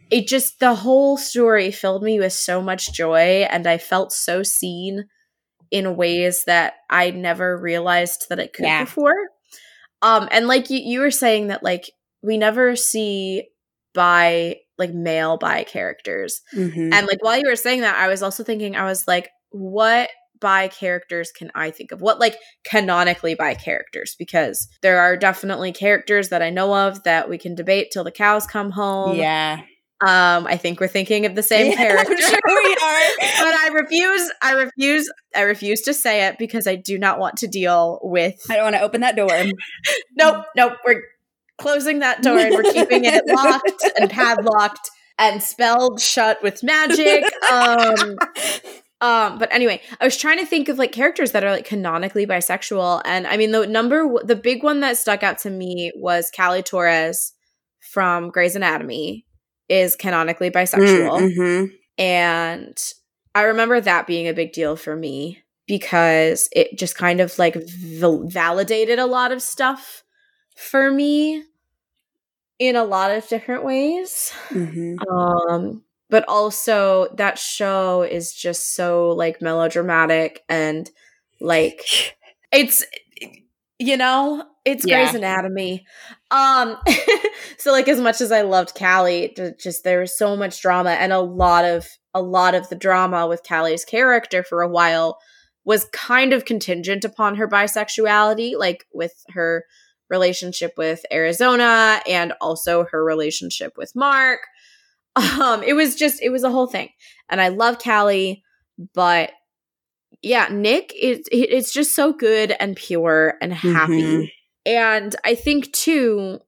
[0.09, 4.41] it just the whole story filled me with so much joy and I felt so
[4.41, 5.05] seen
[5.71, 8.83] in ways that I never realized that it could Yeah.
[8.83, 9.15] before.
[10.01, 11.91] Um and like you you were saying that like
[12.21, 13.49] we never see
[13.93, 16.41] bi like male bi characters.
[16.55, 16.93] Mhm.
[16.93, 20.09] And like while you were saying that, I was also thinking, I was like, what
[20.39, 22.01] bi characters can I think of?
[22.01, 24.15] What like canonically bi characters?
[24.17, 28.11] Because there are definitely characters that I know of that we can debate till the
[28.11, 29.17] cows come home.
[29.17, 29.61] yeah.
[30.01, 32.13] Um, I think we're thinking of the same Yeah, character.
[32.13, 33.01] I'm sure we are.
[33.39, 37.37] but I refuse, I refuse, I refuse to say it because I do not want
[37.37, 39.29] to deal with I don't want to open that door.
[40.17, 40.73] nope, nope.
[40.85, 41.03] We're
[41.59, 47.25] closing that door and we're keeping it locked and padlocked and spelled shut with magic.
[47.51, 48.17] Um,
[49.01, 52.25] um, but anyway, I was trying to think of like characters that are like canonically
[52.25, 55.91] bisexual, and I mean the number, w- the big one that stuck out to me
[55.95, 57.33] was Callie Torres
[57.79, 59.25] from Grey's Anatomy
[59.69, 61.71] is canonically bisexual, Mhm.
[61.97, 62.77] and
[63.35, 67.55] I remember that being a big deal for me because it just kind of like
[67.55, 70.03] val- validated a lot of stuff
[70.55, 71.43] for me
[72.59, 74.31] in a lot of different ways.
[74.49, 74.97] Mhm.
[75.09, 80.89] Um, but also that show is just so like melodramatic and
[81.39, 81.81] like
[82.51, 82.83] it's
[83.79, 85.03] you know it's Yeah.
[85.03, 85.85] Grey's Anatomy.
[86.29, 86.77] Um,
[87.57, 91.11] so like as much as I loved Callie, just there was so much drama and
[91.11, 95.17] a lot of a lot of the drama with Callie's character for a while
[95.63, 99.65] was kind of contingent upon her bisexuality, like with her
[100.09, 104.41] relationship with Arizona and also her relationship with Mark.
[105.15, 106.89] Um, it was just it was a whole thing.
[107.29, 108.41] And I love Callie,
[108.93, 109.31] but
[110.21, 114.01] yeah, Nick it, it's just so good and pure and happy.
[114.01, 114.25] Mm-hmm.
[114.65, 116.39] And I think too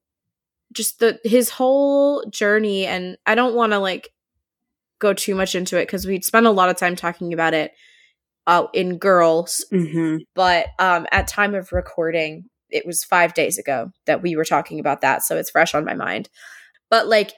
[0.73, 4.09] just the his whole journey and I don't want to like
[4.99, 7.73] go too much into it cuz we'd spent a lot of time talking about it
[8.47, 9.65] uh, in girls.
[9.71, 10.17] Mm-hmm.
[10.35, 14.79] But um at time of recording, it was 5 days ago that we were talking
[14.79, 16.29] about that, so it's fresh on my mind.
[16.89, 17.31] But like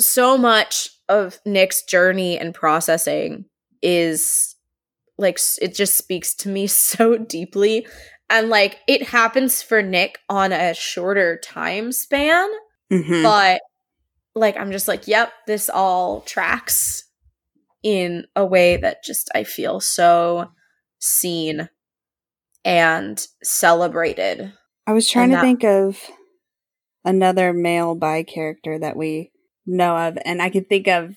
[0.00, 3.46] so much of Nick's journey and processing
[3.82, 4.56] is
[5.18, 7.86] like it just speaks to me so deeply
[8.30, 12.48] and like it happens for Nick on a shorter time span
[12.90, 13.22] mm-hmm.
[13.22, 13.60] but
[14.34, 17.04] like I'm just like yep this all tracks
[17.82, 20.50] in a way that just I feel so
[20.98, 21.68] seen
[22.64, 24.52] and celebrated
[24.86, 25.98] I was trying to that- think of
[27.04, 29.32] another male bi character that we
[29.66, 31.14] know of and I could think of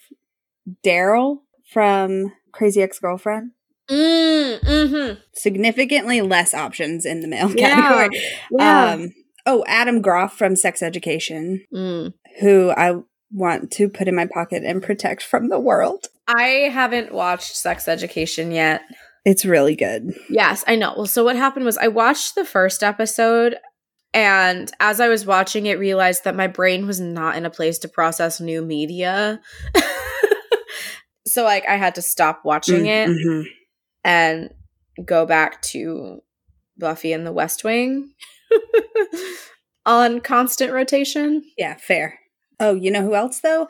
[0.86, 1.40] Darryl
[1.72, 3.52] from Crazy Ex Girlfriend.
[3.92, 5.20] Mm, mm-hmm.
[5.34, 7.76] Significantly less options in the male yeah.
[7.76, 8.22] category.
[8.52, 8.92] Yeah.
[8.92, 9.14] Um,
[9.46, 12.14] oh, Adam Groff from Sex Education, mm.
[12.40, 16.08] who I want to put in my pocket and protect from the world.
[16.28, 18.82] I haven't watched Sex Education yet.
[19.26, 20.14] It's really good.
[20.30, 20.94] Yes, I know.
[20.96, 23.58] Well, so what happened was I watched the first episode
[24.14, 27.78] and as I was watching it realized that my brain was not in a place
[27.80, 29.40] to process new media.
[31.28, 33.48] so like I had to stop watching mm, it.
[34.04, 34.54] And
[35.06, 36.22] go back to
[36.78, 38.14] Buffy and the West Wing
[39.86, 41.44] on constant rotation.
[41.58, 42.20] Yeah, fair.
[42.60, 43.68] Oh, you know who else though?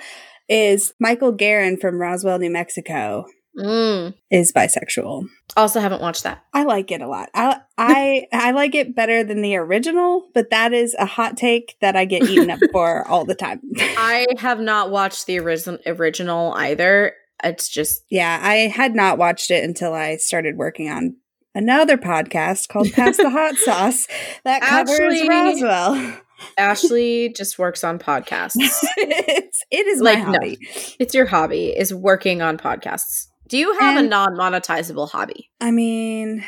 [0.49, 3.25] Is Michael Guerin from Roswell, New Mexico.
[3.57, 4.13] Mm.
[4.29, 5.25] Is bisexual.
[5.57, 6.43] Also haven't watched that.
[6.53, 7.29] I like it a lot.
[7.33, 11.75] I I I like it better than the original, but that is a hot take
[11.81, 13.61] that I get eaten up for all the time.
[13.77, 17.13] I have not watched the original original either,
[17.43, 21.15] it's just yeah i had not watched it until i started working on
[21.53, 24.07] another podcast called pass the hot sauce
[24.43, 26.17] that covers roswell
[26.57, 31.67] ashley just works on podcasts it's, it is like, my hobby no, it's your hobby
[31.69, 36.43] is working on podcasts do you have and, a non-monetizable hobby i mean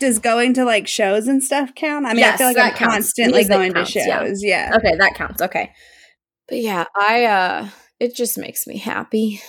[0.00, 2.06] does going to like shows and stuff count?
[2.06, 2.94] I mean, yes, I feel like I'm counts.
[2.94, 4.42] constantly going counts, to shows.
[4.42, 4.70] Yeah.
[4.70, 4.76] yeah.
[4.76, 5.42] Okay, that counts.
[5.42, 5.72] Okay.
[6.48, 7.68] But yeah, I uh
[8.00, 9.40] it just makes me happy.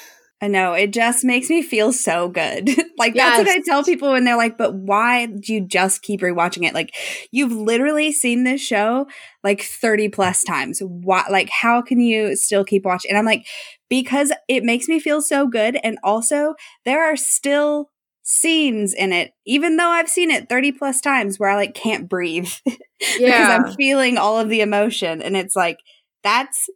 [0.41, 0.73] I know.
[0.73, 2.67] It just makes me feel so good.
[2.97, 3.37] like, yes.
[3.37, 6.67] that's what I tell people when they're like, but why do you just keep rewatching
[6.67, 6.73] it?
[6.73, 6.93] Like,
[7.31, 9.07] you've literally seen this show
[9.43, 10.81] like 30 plus times.
[10.81, 13.11] Why, like, how can you still keep watching?
[13.11, 13.45] And I'm like,
[13.89, 15.77] because it makes me feel so good.
[15.83, 17.89] And also, there are still
[18.23, 22.09] scenes in it, even though I've seen it 30 plus times where I like can't
[22.09, 22.75] breathe yeah.
[23.19, 25.21] because I'm feeling all of the emotion.
[25.21, 25.77] And it's like,
[26.23, 26.69] that's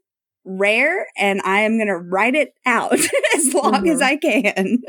[0.46, 2.94] rare and I am going to write it out
[3.36, 3.88] as long mm-hmm.
[3.88, 4.80] as I can.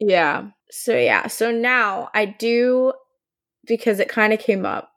[0.00, 0.48] yeah.
[0.70, 1.26] So, yeah.
[1.28, 2.92] So now I do,
[3.66, 4.90] because it kind of came up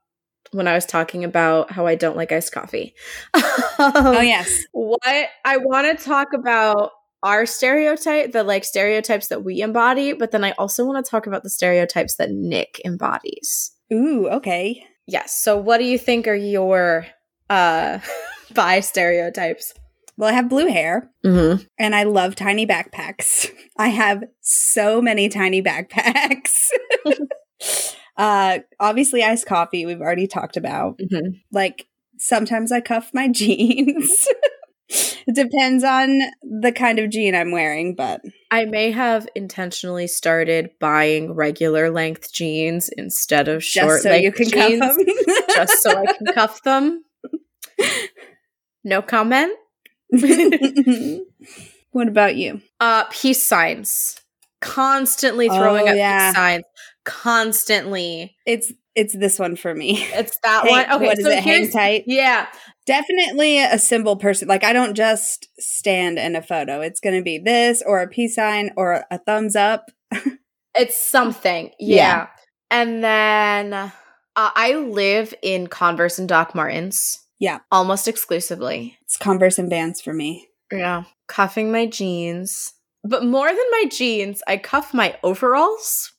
[0.52, 2.96] when I was talking about how I don't like iced coffee.
[3.34, 4.64] oh, yes.
[4.72, 6.92] What I want to talk about
[7.24, 11.28] our stereotype, the like stereotypes that we embody, but then I also want to talk
[11.28, 13.72] about the stereotypes that Nick embodies.
[13.92, 14.84] Ooh, okay.
[15.08, 15.42] Yes.
[15.42, 17.08] So what do you think are your
[17.50, 18.00] uh
[18.54, 19.74] bi stereotypes?
[20.18, 21.64] Well, I have blue hair mm-hmm.
[21.78, 23.50] and I love tiny backpacks.
[23.78, 26.70] I have so many tiny backpacks.
[28.18, 30.98] uh, obviously, iced coffee, we've already talked about.
[30.98, 31.38] Mm-hmm.
[31.52, 31.88] Like,
[32.18, 34.28] sometimes I cuff my jeans.
[34.89, 40.72] it depends on the kind of jean I'm wearing, but I may have intentionally started
[40.80, 45.36] buying regular length jeans instead of short so you can jeans, cuff them.
[45.54, 47.04] just so I can cuff them.
[48.88, 49.52] No comment.
[51.92, 52.62] what about you?
[52.80, 54.22] Uh peace signs.
[54.62, 56.30] Constantly throwing oh, up yeah.
[56.30, 56.64] peace signs.
[57.04, 58.36] Constantly.
[58.46, 60.04] It's it's this one for me.
[60.14, 60.86] It's that one.
[60.90, 61.44] Okay, what is so it?
[61.44, 62.06] Hang tight.
[62.08, 62.48] Yeah,
[62.86, 64.48] definitely a symbol person.
[64.48, 66.80] Like I don't just stand in a photo.
[66.80, 69.92] It's going to be this or a peace sign or a thumbs up.
[70.76, 71.72] it's something.
[71.78, 71.96] Yeah.
[71.96, 72.28] yeah.
[72.72, 73.92] And then uh,
[74.36, 77.20] I live in Converse and Doc Martens.
[77.40, 77.60] Yeah.
[77.72, 78.98] Almost exclusively.
[79.02, 80.48] It's Converse and Vans for me.
[80.72, 81.04] Yeah.
[81.28, 82.74] Cuffing my jeans.
[83.04, 86.12] But more than my jeans, I cuff my overalls.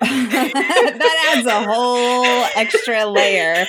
[0.00, 3.54] that adds a whole extra layer.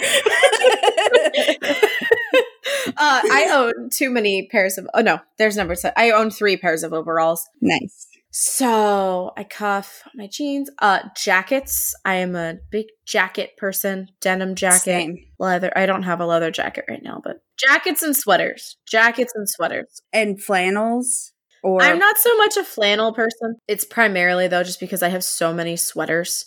[2.88, 4.88] uh, I own too many pairs of.
[4.94, 5.76] Oh no, there's number.
[5.76, 5.94] seven.
[5.98, 7.48] I own three pairs of overalls.
[7.62, 8.07] Nice.
[8.40, 10.70] So I cuff my jeans.
[10.78, 11.96] Uh jackets.
[12.06, 14.10] I am a big jacket person.
[14.22, 14.82] Denim jacket.
[14.84, 15.18] Same.
[15.40, 15.76] Leather.
[15.76, 18.78] I don't have a leather jacket right now, but jackets and sweaters.
[18.88, 20.04] Jackets and sweaters.
[20.14, 21.34] And flannels
[21.64, 23.56] or I'm not so much a flannel person.
[23.68, 26.46] It's primarily though just because I have so many sweaters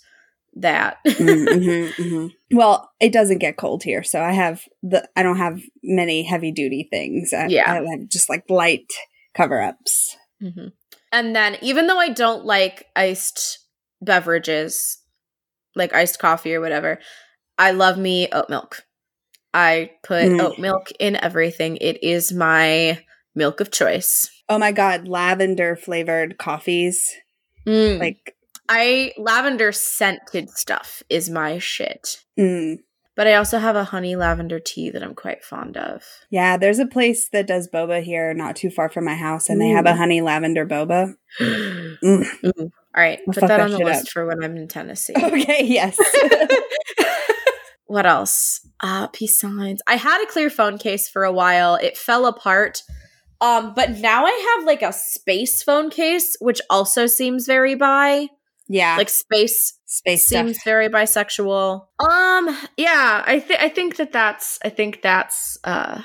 [0.55, 2.30] that Mm, mhm, mhm.
[2.53, 6.53] Well, it doesn't get cold here, so I have the I don't have many heavy
[6.53, 7.32] duty things.
[7.32, 7.68] I, Yeah.
[7.68, 8.86] I have just like light
[9.34, 10.16] cover ups.
[10.41, 10.70] Mhm.
[11.12, 13.58] And then, even though I don't like iced
[14.00, 14.98] beverages,
[15.74, 17.00] like iced coffee or whatever,
[17.58, 18.84] I love me oat milk.
[19.52, 20.40] I put Mm.
[20.40, 21.76] oat milk in everything.
[21.78, 23.02] It is my
[23.34, 24.30] milk of choice.
[24.48, 27.12] Oh my god, lavender flavored coffees.
[27.66, 27.98] Mm.
[27.98, 28.36] Like
[28.68, 32.24] I lavender scented stuff is my shit.
[32.38, 32.78] mm,
[33.21, 36.03] But I also have a honey lavender tea that I'm quite fond of.
[36.31, 39.61] yeah, there's a place that does boba here not too far from my house and
[39.61, 41.16] they have a honey lavender boba.
[41.39, 42.25] Mm.
[42.43, 44.09] All right, I'll put that that on the list up.
[44.09, 45.12] for when I'm in Tennessee.
[45.23, 45.99] Okay, yes.
[47.85, 48.66] what else?
[48.83, 49.83] Uh peace signs.
[49.87, 51.75] I had a clear phone case for a while.
[51.75, 52.83] It fell apart.
[53.43, 58.29] Um, but now I have like a space phone case, which also seems very bi.
[58.71, 58.97] Yeah.
[58.97, 60.64] Like space space seems stuff.
[60.64, 61.87] very bisexual.
[61.99, 66.03] Um, yeah, I think I think that that's I think that's uh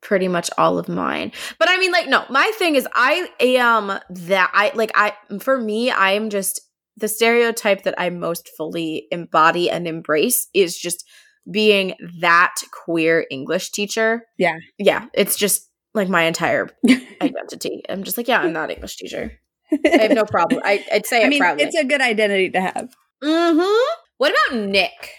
[0.00, 1.32] pretty much all of mine.
[1.58, 5.60] But I mean like no, my thing is I am that I like I for
[5.60, 6.62] me I am just
[6.96, 11.04] the stereotype that I most fully embody and embrace is just
[11.50, 14.22] being that queer English teacher.
[14.38, 14.56] Yeah.
[14.78, 16.70] Yeah, it's just like my entire
[17.20, 17.82] identity.
[17.90, 19.32] I'm just like, yeah, I'm that English teacher.
[19.72, 20.62] I have no problem.
[20.64, 21.64] I, I'd say I mean, proudly.
[21.64, 22.94] it's a good identity to have.
[23.22, 23.94] Mm-hmm.
[24.18, 25.10] What about Nick?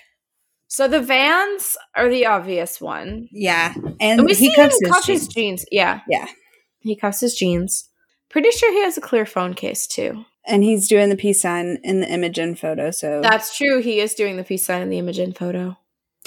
[0.67, 3.27] So the Vans are the obvious one.
[3.31, 3.73] Yeah.
[3.75, 5.33] And, And we see he him cuffs his cuff his jeans.
[5.61, 5.65] jeans.
[5.71, 6.01] Yeah.
[6.09, 6.27] Yeah.
[6.79, 7.89] He cuffs his jeans.
[8.29, 10.25] Pretty sure he has a clear phone case too.
[10.45, 13.81] And he's doing the peace sign in the Imogen photo, so That's true.
[13.81, 15.77] He is doing the peace sign in the Imogen photo.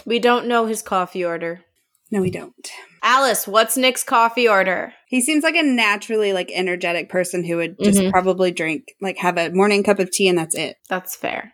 [0.05, 1.63] We don't know his coffee order.
[2.11, 2.71] no, we don't.
[3.03, 4.93] Alice, what's Nick's coffee order?
[5.09, 8.11] He seems like a naturally like energetic person who would just Mhm.
[8.11, 10.77] probably drink like have a morning cup of tea and that's it.
[10.89, 11.53] That's fair.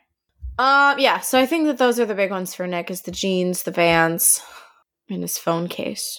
[0.59, 3.11] Um, yeah, so I think that those are the big ones for Nick is the
[3.11, 4.41] jeans, the Vans,
[5.09, 6.19] and his phone case.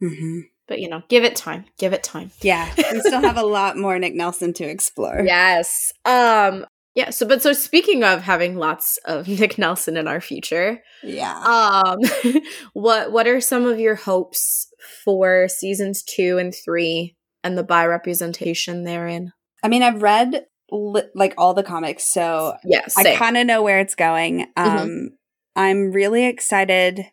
[0.00, 1.66] hmm But you know, give it time.
[1.78, 2.30] Give it time.
[2.40, 5.20] Yeah, we still have a lot more Nick Nelson to explore.
[5.26, 5.92] Yes.
[6.04, 6.64] Um
[6.94, 11.82] yeah, so but so speaking of having lots of Nick Nelson in our future, yeah.
[11.84, 11.98] um
[12.72, 14.68] what what are some of your hopes
[15.04, 19.32] for seasons 2 and 3 and the bi representation therein?
[19.62, 22.94] I mean, I've read li- like all the comics, so Yes.
[22.96, 24.46] I kind of know where it's going.
[24.56, 25.10] Um,
[25.56, 27.06] I'm really excited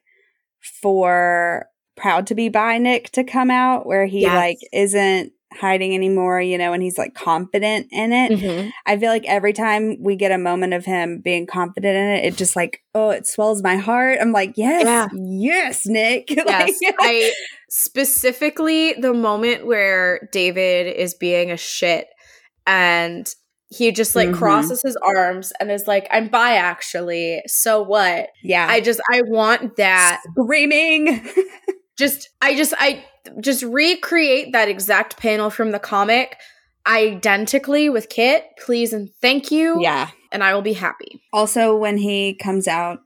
[0.82, 4.36] for Proud to Be bi Nick to come out, where he Yes.
[4.36, 8.32] like isn't hiding anymore, you know, and he's like confident in it.
[8.32, 8.70] Mm-hmm.
[8.86, 12.26] I feel like every time we get a moment of him being confident in it,
[12.26, 14.20] it just like, oh, it swells my heart.
[14.22, 15.08] I'm like, yes, Yeah.
[15.14, 16.30] yes, Nick.
[16.32, 17.34] Yes, Like- I
[17.70, 22.08] specifically the moment where David is being a shit
[22.66, 23.28] and
[23.70, 24.36] he just like Mhm.
[24.38, 27.42] crosses his arms and is like, I'm bi actually.
[27.48, 28.30] So what?
[28.44, 28.68] yeah.
[28.70, 30.22] I just I want that.
[30.38, 31.26] screaming.
[31.98, 33.04] Just I just I
[33.40, 36.38] just recreate that exact panel from the comic
[36.88, 39.82] identically with Kit, please and thank you.
[39.82, 40.10] yeah.
[40.32, 41.22] And I will be happy.
[41.34, 43.00] Also, when he comes out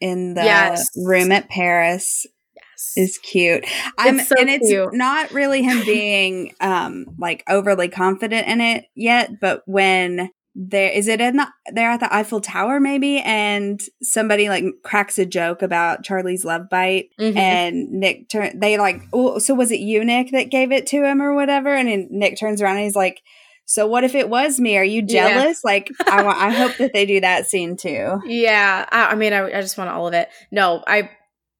[0.00, 0.88] in the Yes.
[0.96, 2.24] room at Paris,
[2.56, 2.92] Yes.
[2.96, 3.66] is cute.
[3.98, 4.94] I'm so and it's cute.
[4.94, 11.06] not really him being um like overly confident in it yet, but when there is
[11.08, 15.62] it in the they're at the Eiffel Tower maybe and somebody like cracks a joke
[15.62, 17.36] about Charlie's love bite Mhm.
[17.36, 21.04] and Nick turn they like oh so was it you Nick that gave it to
[21.04, 23.20] him or whatever and then Nick turns around and he's like
[23.64, 25.28] so what if it was me are you Yeah.
[25.40, 29.14] jealous like I want I hope that they do that scene too Yeah, I, I
[29.14, 30.28] mean, I, I just want all of it.
[30.50, 31.10] No, I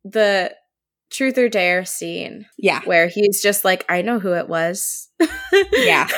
[0.05, 0.53] the
[1.12, 5.09] truth or dare scene yeah where he's just like, I know who it was.
[5.72, 6.09] Yeah.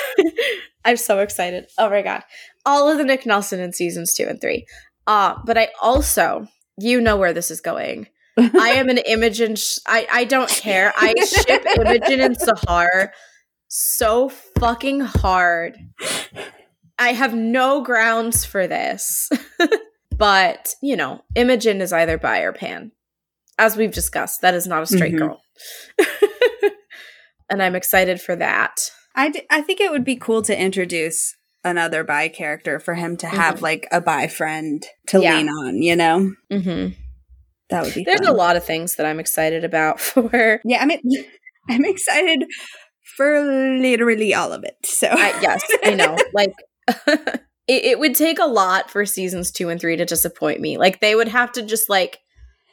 [0.84, 1.68] I'm so excited.
[1.78, 2.22] Oh my god,
[2.64, 4.66] all of the Nick Nelson in seasons two and three.
[5.06, 6.46] Uh, but I also,
[6.78, 8.06] you know where this is going.
[8.38, 9.56] I am an Imogen.
[9.56, 10.92] Sh- I I don't care.
[10.96, 13.10] I ship Imogen and Sahar
[13.68, 15.76] so fucking hard.
[16.98, 19.28] I have no grounds for this.
[20.16, 22.92] but, you know, Imogen is either bi or pan.
[23.58, 25.18] As we've discussed, that is not a straight Mhm.
[25.18, 25.42] girl.
[27.50, 28.90] and I'm excited for that.
[29.14, 33.16] I, d- I think it would be cool to introduce another bi character for him
[33.18, 33.62] to have Mhm.
[33.62, 35.36] like a bi friend to Yeah.
[35.36, 36.32] lean on, you know?
[36.52, 36.94] Mm-hmm.
[37.70, 38.28] That would be There's fun.
[38.28, 40.60] a lot of things that I'm excited about for.
[40.64, 41.00] Yeah, I mean
[41.70, 42.44] I'm excited
[43.16, 44.76] for literally all of it.
[44.84, 46.16] So I, yes, I know.
[46.34, 46.52] Like
[47.68, 50.78] it, it would take a lot for seasons two and three to disappoint me.
[50.78, 52.18] Like they would have to just like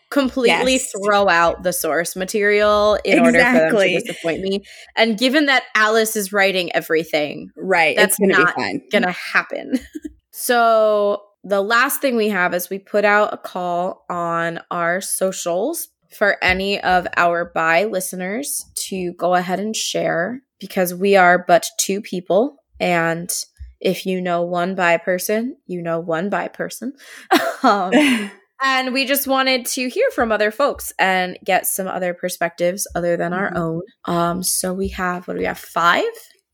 [0.10, 0.92] completely Yes.
[1.06, 4.62] throw out the source material in order for them to disappoint me.
[4.96, 7.96] And given that Alice is writing everything, Right.
[7.96, 8.82] That's it's gonna not be fine.
[8.92, 9.80] gonna happen.
[10.32, 15.88] so the last thing we have is we put out a call on our socials
[16.18, 21.68] for any of our bi listeners to go ahead and share because we are but
[21.78, 23.32] two people and
[23.80, 26.94] if you know one bi person, you know one bi person.
[27.64, 27.92] um,
[28.64, 33.18] and we just wanted to hear from other folks and get some other perspectives other
[33.18, 33.58] than our Mhm.
[33.58, 33.82] own.
[34.06, 35.60] Um, so we have what do we have?
[35.60, 36.04] Five?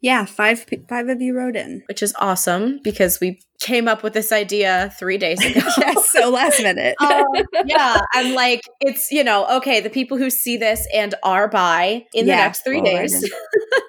[0.01, 1.81] yeah, five five of you wrote in.
[1.87, 5.61] which is awesome because we came up with this idea three days ago.
[5.79, 6.95] yes, so last minute.
[6.99, 7.23] Um,
[7.65, 12.03] yeah, and like it's you know okay, the people who see this and are by
[12.13, 13.13] in the next three days.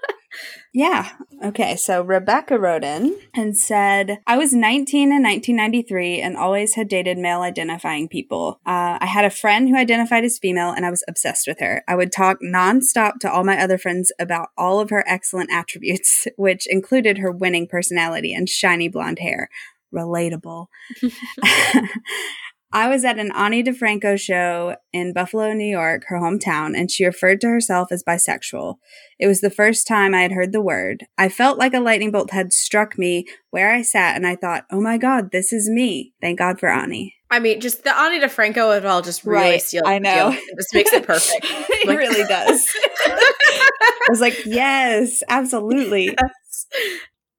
[0.77, 1.09] Yeah.
[1.43, 1.75] Okay.
[1.75, 7.17] So Rebecca wrote in and said, I was 19 in 1993 and always had dated
[7.17, 8.61] male identifying people.
[8.67, 11.83] Uh, I had a friend who identified as female and I was obsessed with her.
[11.89, 16.27] I would talk nonstop to all my other friends about all of her excellent attributes,
[16.37, 19.49] which included her winning personality and shiny blonde hair.
[19.95, 20.67] Relatable.
[22.73, 27.05] I was at an Ani DiFranco show in Buffalo, New York, her hometown, and she
[27.07, 28.77] referred to herself as bisexual.
[29.19, 31.07] It was the first time I had heard the word.
[31.17, 34.65] I felt like a lightning bolt had struck me where I sat, and I thought,
[34.71, 36.13] oh my God, this is me.
[36.21, 37.15] Thank God for Ani.
[37.31, 40.31] I mean, just the Ani DiFranco of it all just really Right, seals I know.
[40.33, 40.41] deal.
[40.41, 41.45] It just makes it perfect.
[41.45, 42.69] it Like- really does.
[43.07, 46.07] I was like, yes, absolutely.
[46.07, 46.67] Yes.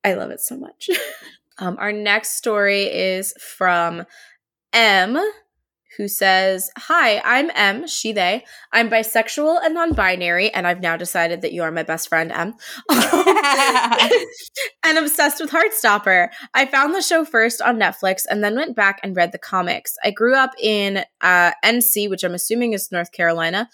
[0.04, 0.90] I love it so much.
[1.60, 4.06] Um, our next story is from
[4.78, 5.18] M,
[5.98, 8.46] who says, Hi, I'm M, she, they.
[8.72, 12.32] I'm bisexual and non binary, and I've now decided that you are my best friend,
[12.32, 12.54] M.
[14.84, 16.30] and obsessed with Heartstopper.
[16.54, 19.96] I found the show first on Netflix and then went back and read the comics.
[20.04, 23.72] I grew up in uh, NC, which I'm assuming is North Carolina,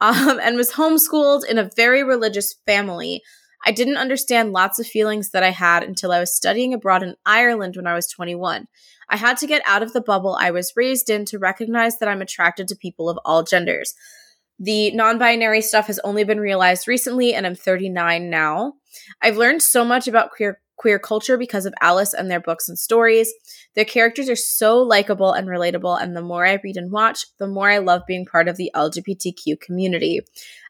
[0.00, 3.22] um, and was homeschooled in a very religious family.
[3.66, 7.16] I didn't understand lots of feelings that I had until I was studying abroad in
[7.26, 8.68] Ireland when I was 21.
[9.08, 12.08] I had to get out of the bubble I was raised in to recognize that
[12.08, 13.94] I'm attracted to people of all genders.
[14.58, 18.74] The non binary stuff has only been realized recently, and I'm 39 now.
[19.20, 22.78] I've learned so much about queer queer culture because of Alice and their books and
[22.78, 23.32] stories.
[23.74, 27.46] Their characters are so likable and relatable, and the more I read and watch, the
[27.46, 30.20] more I love being part of the LGBTQ community.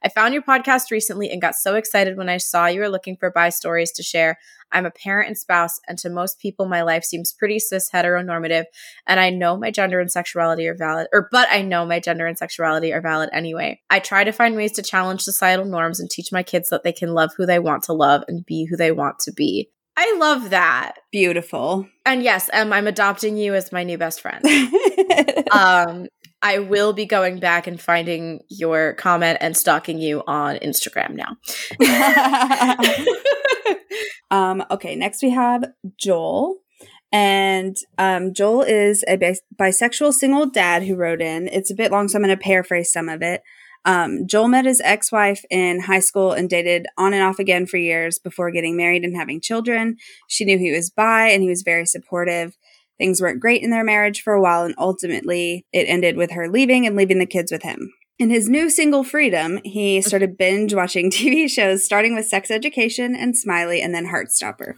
[0.02, 3.16] I found your podcast recently and got so excited when I saw you were looking
[3.16, 4.38] for bi stories to share.
[4.72, 8.64] I'm a parent and spouse, and to most people, my life seems pretty cis heteronormative,
[9.06, 12.26] and I know my gender and sexuality are valid, or but I know my gender
[12.26, 13.80] and sexuality are valid anyway.
[13.90, 16.92] I try to find ways to challenge societal norms and teach my kids that they
[16.92, 19.70] can love who they want to love and be who they want to be.
[19.96, 20.96] I love that.
[21.10, 21.86] Beautiful.
[22.04, 24.44] And yes, Em, I'm adopting you as my new best friend.
[25.50, 26.08] um,
[26.42, 31.36] I will be going back and finding your comment and stalking you on Instagram now.
[34.30, 35.64] um, okay, next we have
[35.98, 36.58] Joel.
[37.10, 41.48] And um, Joel is a bis- bisexual single dad who wrote in.
[41.48, 43.42] It's a bit long, so I'm going to paraphrase some of it.
[43.86, 47.66] Um, Joel met his ex wife in high school and dated on and off again
[47.66, 49.96] for years before getting married and having children.
[50.28, 52.58] She knew he was bi and he was very supportive.
[52.98, 56.48] Things weren't great in their marriage for a while, and ultimately it ended with her
[56.48, 57.92] leaving and leaving the kids with him.
[58.18, 63.14] In his new single freedom, he started binge watching TV shows, starting with Sex Education
[63.14, 64.74] and Smiley, and then Heartstopper.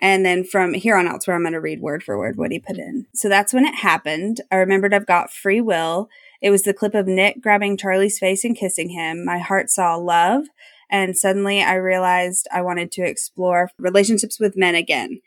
[0.00, 2.52] And then from here on out, where I'm going to read word for word what
[2.52, 3.06] he put in.
[3.12, 4.40] So that's when it happened.
[4.52, 6.08] I remembered I've got free will.
[6.42, 9.24] It was the clip of Nick grabbing Charlie's face and kissing him.
[9.24, 10.46] My heart saw love.
[10.90, 15.20] And suddenly I realized I wanted to explore relationships with men again.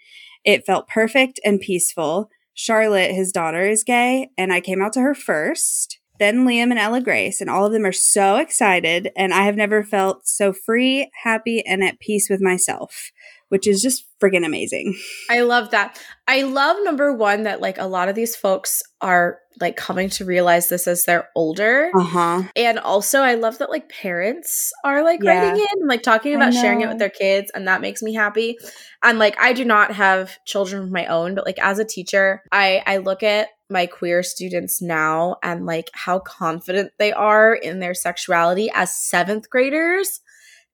[0.45, 2.29] It felt perfect and peaceful.
[2.53, 5.99] Charlotte, his daughter, is gay, and I came out to her first.
[6.19, 9.55] Then Liam and Ella Grace, and all of them are so excited, and I have
[9.55, 13.11] never felt so free, happy, and at peace with myself,
[13.49, 14.95] which is just friggin' amazing.
[15.29, 16.01] I love that.
[16.27, 20.23] I love number one that like a lot of these folks are like coming to
[20.25, 21.91] realize this as they're older.
[21.95, 22.43] Uh huh.
[22.55, 25.31] And also, I love that like parents are like Yeah.
[25.33, 28.13] writing in and like talking about sharing it with their kids, and that makes me
[28.13, 28.57] happy.
[29.03, 32.41] And like, I do not have children of my own, but like as a teacher,
[32.51, 37.79] I I look at my queer students now and like how confident they are in
[37.79, 40.21] their sexuality as seventh graders.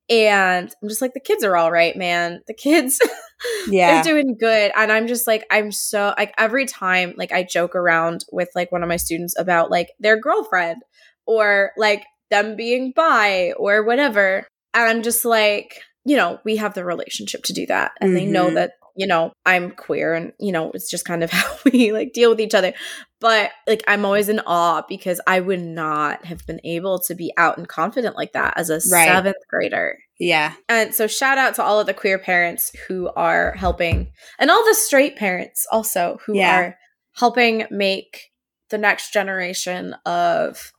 [0.09, 2.41] And I'm just like, the kids are all right, man.
[2.47, 2.99] The kids,
[3.67, 4.01] Yeah.
[4.01, 4.71] they're doing good.
[4.75, 8.71] And I'm just like, I'm so like every time, like I joke around with like
[8.71, 10.83] one of my students about like their girlfriend
[11.25, 14.47] or like them being bi or whatever.
[14.73, 17.93] And I'm just like, you know, we have the relationship to do that.
[17.99, 18.55] And they know Mhm.
[18.55, 22.13] that you know, I'm queer and, you know, it's just kind of how we like
[22.13, 22.73] deal with each other.
[23.19, 27.33] But like, I'm always in awe because I would not have been able to be
[27.37, 29.07] out and confident like that as a Right.
[29.07, 29.97] seventh grader.
[30.19, 30.53] Yeah.
[30.69, 34.63] And so, shout out to all of the queer parents who are helping, and all
[34.65, 36.57] the straight parents also who Yeah.
[36.57, 36.77] are
[37.13, 38.31] helping make
[38.69, 40.71] the next generation of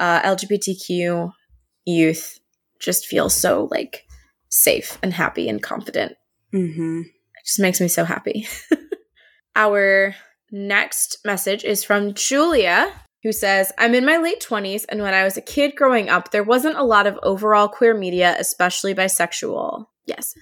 [0.00, 1.32] uh, LGBTQ
[1.84, 2.38] youth
[2.80, 4.06] just feel so like
[4.48, 6.16] safe and happy and confident.
[6.52, 7.02] Mm-hmm.
[7.44, 8.46] Just makes me so happy.
[9.56, 10.14] Our
[10.50, 12.92] next message is from Julia,
[13.22, 16.30] who says, I'm in my late 20s, and when I was a kid growing up,
[16.30, 19.86] there wasn't a lot of overall queer media, especially bisexual.
[20.06, 20.34] Yes.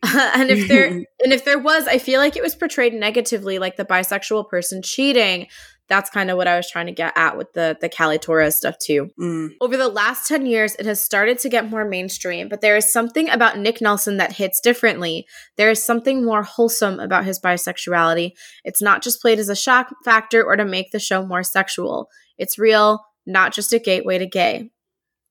[0.02, 0.86] and if there
[1.24, 4.82] and if there was, I feel like it was portrayed negatively, like the bisexual person
[4.82, 5.48] cheating.
[5.88, 8.56] That's kind of what I was trying to get at with the the Callie Torres
[8.56, 9.10] stuff too.
[9.18, 9.50] Mm.
[9.60, 12.92] Over the last 10 years, it has started to get more mainstream, but there is
[12.92, 15.26] something about Nick Nelson that hits differently.
[15.56, 18.32] There is something more wholesome about his bisexuality.
[18.64, 22.08] It's not just played as a shock factor or to make the show more sexual.
[22.36, 24.70] It's real, not just a gateway to gay.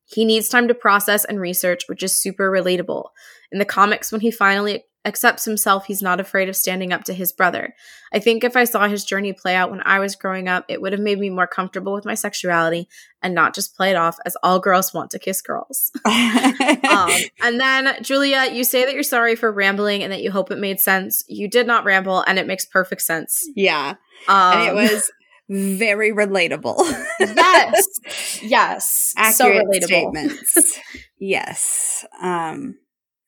[0.05, 3.09] He needs time to process and research, which is super relatable.
[3.51, 7.13] In the comics, when he finally accepts himself, he's not afraid of standing up to
[7.13, 7.73] his brother.
[8.13, 10.81] I think if I saw his journey play out when I was growing up, it
[10.81, 12.87] would have made me more comfortable with my sexuality
[13.21, 15.91] and not just play it off as all girls want to kiss girls.
[16.05, 17.09] um,
[17.41, 20.59] and then, Julia, you say that you're sorry for rambling and that you hope it
[20.59, 21.23] made sense.
[21.27, 23.47] You did not ramble, and it makes perfect sense.
[23.55, 23.95] yeah.
[24.27, 25.11] Um, and it was
[25.49, 26.75] very relatable.
[27.19, 29.83] yes, yes, so Accurate relatable.
[29.85, 30.79] statements.
[31.19, 32.05] yes.
[32.21, 32.75] Um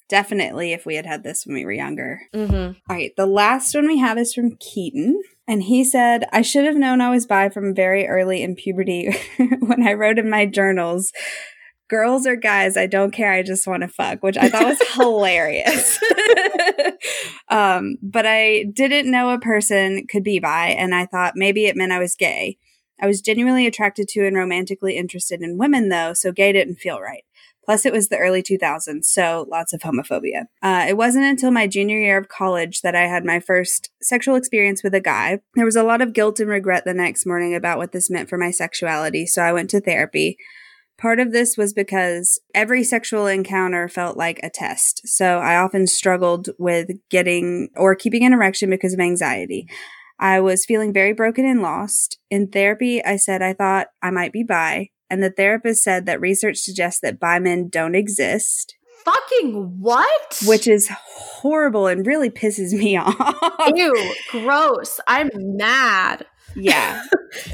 [0.09, 2.21] definitely if we had had this when we were younger.
[2.33, 5.21] hmm All right, the last one we have is from Keaton.
[5.47, 9.11] And he said, I should have known I was bi from very early in puberty
[9.37, 11.11] when I wrote in my journals,
[11.89, 14.81] girls or guys, I don't care, I just want to fuck, which I thought was
[14.93, 15.99] hilarious.
[17.49, 21.75] um, but I didn't know a person could be bi, and I thought maybe it
[21.75, 22.57] meant I was gay.
[23.01, 26.99] I was genuinely attracted to and romantically interested in women, though, so gay didn't feel
[26.99, 27.23] right.
[27.69, 30.45] Plus, it was the early 2000s, so lots of homophobia.
[30.59, 34.33] Uh, it wasn't until my junior year of college that I had my first sexual
[34.33, 35.41] experience with a guy.
[35.53, 38.27] There was a lot of guilt and regret the next morning about what this meant
[38.27, 40.39] for my sexuality, so I went to therapy.
[40.97, 45.85] Part of this was because every sexual encounter felt like a test, so I often
[45.85, 49.67] struggled with getting or keeping an erection because of anxiety.
[50.17, 52.17] I was feeling very broken and lost.
[52.31, 56.21] In therapy, I said I thought I might be bi, and the therapist said that
[56.21, 60.39] research suggests that bi men don't exist, Fucking what?
[60.45, 63.15] which is horrible and really pisses me off.
[63.75, 64.99] ew, gross.
[65.07, 66.25] I'm mad.
[66.55, 67.03] yeah.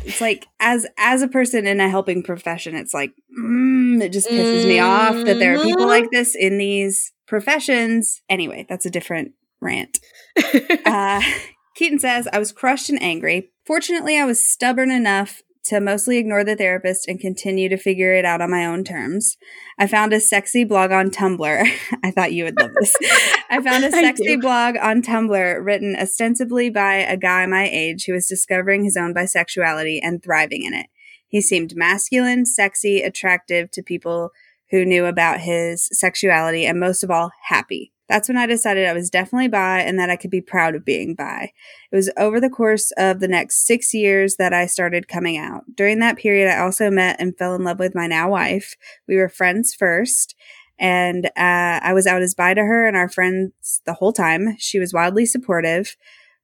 [0.06, 4.28] It's like as as a person in a helping profession, it's like mm, it just
[4.30, 8.22] pisses me off that there are people like this in these professions.
[8.30, 10.00] Anyway, that's a different rant.
[10.86, 11.22] Uh,
[11.76, 13.52] Keaton says, I was crushed and angry.
[13.66, 18.26] Fortunately, I was stubborn enough to mostly ignore the therapist and continue to figure it
[18.26, 19.38] out on my own terms.
[19.80, 21.70] I found a sexy blog on Tumblr.
[22.04, 22.96] I thought you would love this.
[23.50, 28.14] I found a sexy blog on Tumblr written ostensibly by a guy my age who
[28.14, 30.88] was discovering his own bisexuality and thriving in it.
[31.28, 34.32] He seemed masculine, sexy, attractive to people
[34.72, 37.92] who knew about his sexuality, and most of all, happy.
[38.08, 40.86] That's when I decided I was definitely bi and that I could be proud of
[40.86, 41.52] being bi.
[41.92, 45.64] It was over the course of the next six years that I started coming out.
[45.76, 48.76] During that period, I also met and fell in love with my now wife.
[49.08, 50.36] We were friends first,
[50.78, 54.56] and uh, I was out as bi to her and our friends the whole time.
[54.60, 55.96] She was wildly supportive.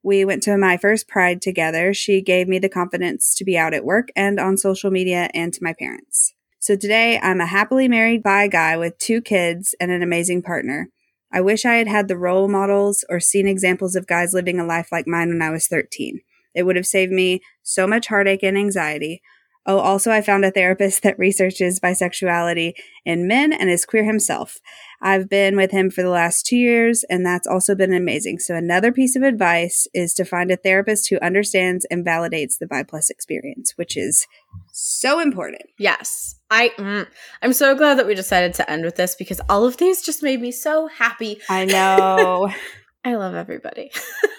[0.04, 1.94] We went to my first pride together.
[1.94, 5.54] She gave me the confidence to be out at work and on social media and
[5.54, 6.34] to my parents.
[6.58, 10.90] So today, I'm a happily married bi guy with two kids and an amazing partner.
[11.34, 14.66] I wish I had had the role models or seen examples of guys living a
[14.66, 16.22] life like mine when I was 13.
[16.54, 19.22] It would have saved me so much heartache and anxiety.
[19.68, 22.74] Oh, also, I found a therapist that researches bisexuality
[23.06, 24.58] in men and is queer himself.
[25.04, 28.40] I've been with him for the last two years, and that's also been amazing.
[28.40, 32.66] So, another piece of advice is to find a therapist who understands and validates the
[32.66, 34.26] bi plus experience, which is
[34.72, 35.64] so important.
[35.78, 36.41] Yes.
[36.52, 37.08] I mm,
[37.42, 40.22] I'm so glad that we decided to end with this because all of these just
[40.22, 41.40] made me so happy.
[41.50, 42.52] I know.
[43.04, 43.92] I love everybody.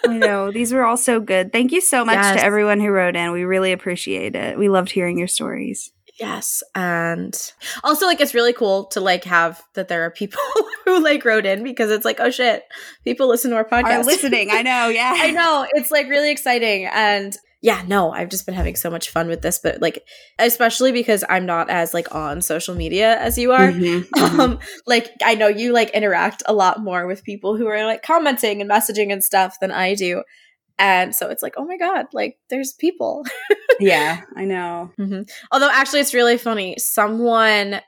[0.06, 0.52] I know.
[0.52, 1.51] These were all so good.
[1.52, 2.36] Thank you so much Yes.
[2.36, 3.32] to everyone who wrote in.
[3.32, 4.56] We really appreciate it.
[4.56, 5.90] We loved hearing your stories.
[6.20, 6.62] yes.
[6.76, 7.34] And
[7.82, 10.39] also like it's really cool to like have that there are people
[10.84, 12.62] who like wrote in because it's like, oh shit,
[13.02, 14.02] people listen to our podcast.
[14.02, 14.51] Are listening.
[14.52, 14.86] I know.
[14.90, 15.12] Yeah.
[15.16, 15.66] I know.
[15.72, 16.86] It's like really exciting.
[16.86, 20.05] And yeah, no, I've just been having so much fun with this, but like,
[20.40, 23.70] especially because I'm not as like on social media as you are.
[23.70, 24.39] Mhm, mhm.
[24.40, 28.02] Um, like I know you like interact a lot more with people who are like
[28.02, 30.24] commenting and messaging and stuff than I do.
[30.76, 33.24] And so it's like, oh my God, like there's people.
[33.80, 34.90] yeah, I know.
[34.98, 35.22] Mm-hmm.
[35.52, 36.76] Although actually it's really funny.
[36.78, 37.80] Someone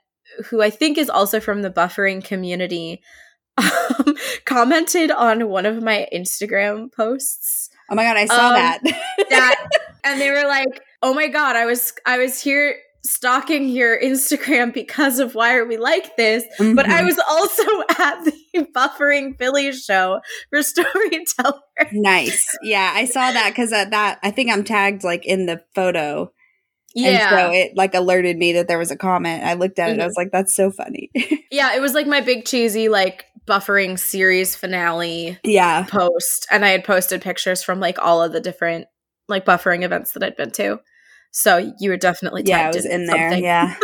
[0.50, 3.02] who I think is also from the buffering community
[3.56, 8.80] um, commented on one of my Instagram posts Oh my god, I saw Um, that.
[9.30, 9.68] That
[10.04, 12.76] and they were like, "Oh my god, I was I was here
[13.06, 17.06] stalking your Instagram because of why are we like this?" But I Mhm.
[17.06, 17.62] was also
[18.02, 20.20] at the buffering Philly show
[20.50, 21.60] for storyteller.
[21.92, 22.46] nice.
[22.62, 26.32] Yeah, I saw that because uh, that I think I'm tagged like in the photo.
[26.96, 27.08] Yeah.
[27.08, 29.42] And so it like alerted me that there was a comment.
[29.42, 30.00] I looked at it.
[30.00, 31.10] I was like, that's so funny.
[31.50, 35.84] yeah, it was like my big cheesy like buffering series finale yeah.
[35.84, 38.86] post and I had posted pictures from like all of the different
[39.28, 40.80] like buffering events that I'd been to.
[41.30, 43.30] So you were definitely Yeah, it was in there.
[43.30, 43.44] something.
[43.44, 43.76] Yeah.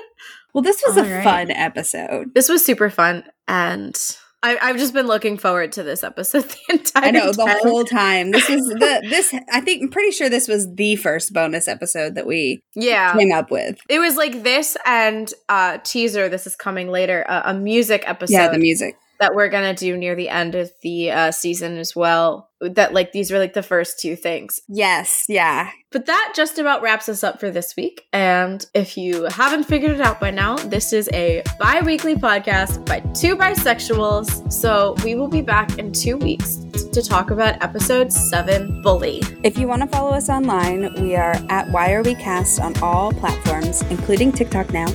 [0.54, 1.24] well, this was a All right.
[1.24, 2.34] fun episode.
[2.34, 3.98] This was super fun and
[4.44, 7.04] I, I've just been looking forward to this episode the entire time.
[7.04, 8.30] I know the whole time.
[8.30, 12.14] This was the this I think I'm pretty sure this was the first bonus episode
[12.16, 13.14] that we yeah.
[13.14, 13.78] came up with.
[13.88, 16.28] It was like this and uh teaser.
[16.28, 17.24] This is coming later.
[17.26, 18.96] Uh, a music episode yeah, the music.
[19.20, 22.50] That we're gonna do near the end of the uh, season as well.
[22.60, 24.60] That like these were like the first two things.
[24.68, 25.70] Yes, yeah.
[25.90, 28.06] But that just about wraps us up for this week.
[28.12, 33.00] And if you haven't figured it out by now, this is a bi-weekly podcast by
[33.12, 34.50] two bisexuals.
[34.52, 39.22] So we will be back in two weeks t- to talk about episode seven, Bully.
[39.42, 42.76] If you want to follow us online, we are at Why Are We Cast on
[42.82, 44.86] all platforms, including TikTok now.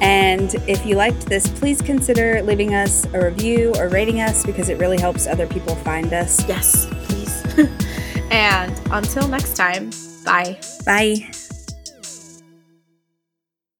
[0.00, 4.68] And if you liked this, please consider leaving us a review or rating us because
[4.68, 6.46] it really helps other people find us.
[6.48, 7.68] Yes, please.
[8.30, 9.90] and until next time,
[10.24, 10.58] bye.
[10.84, 11.30] Bye.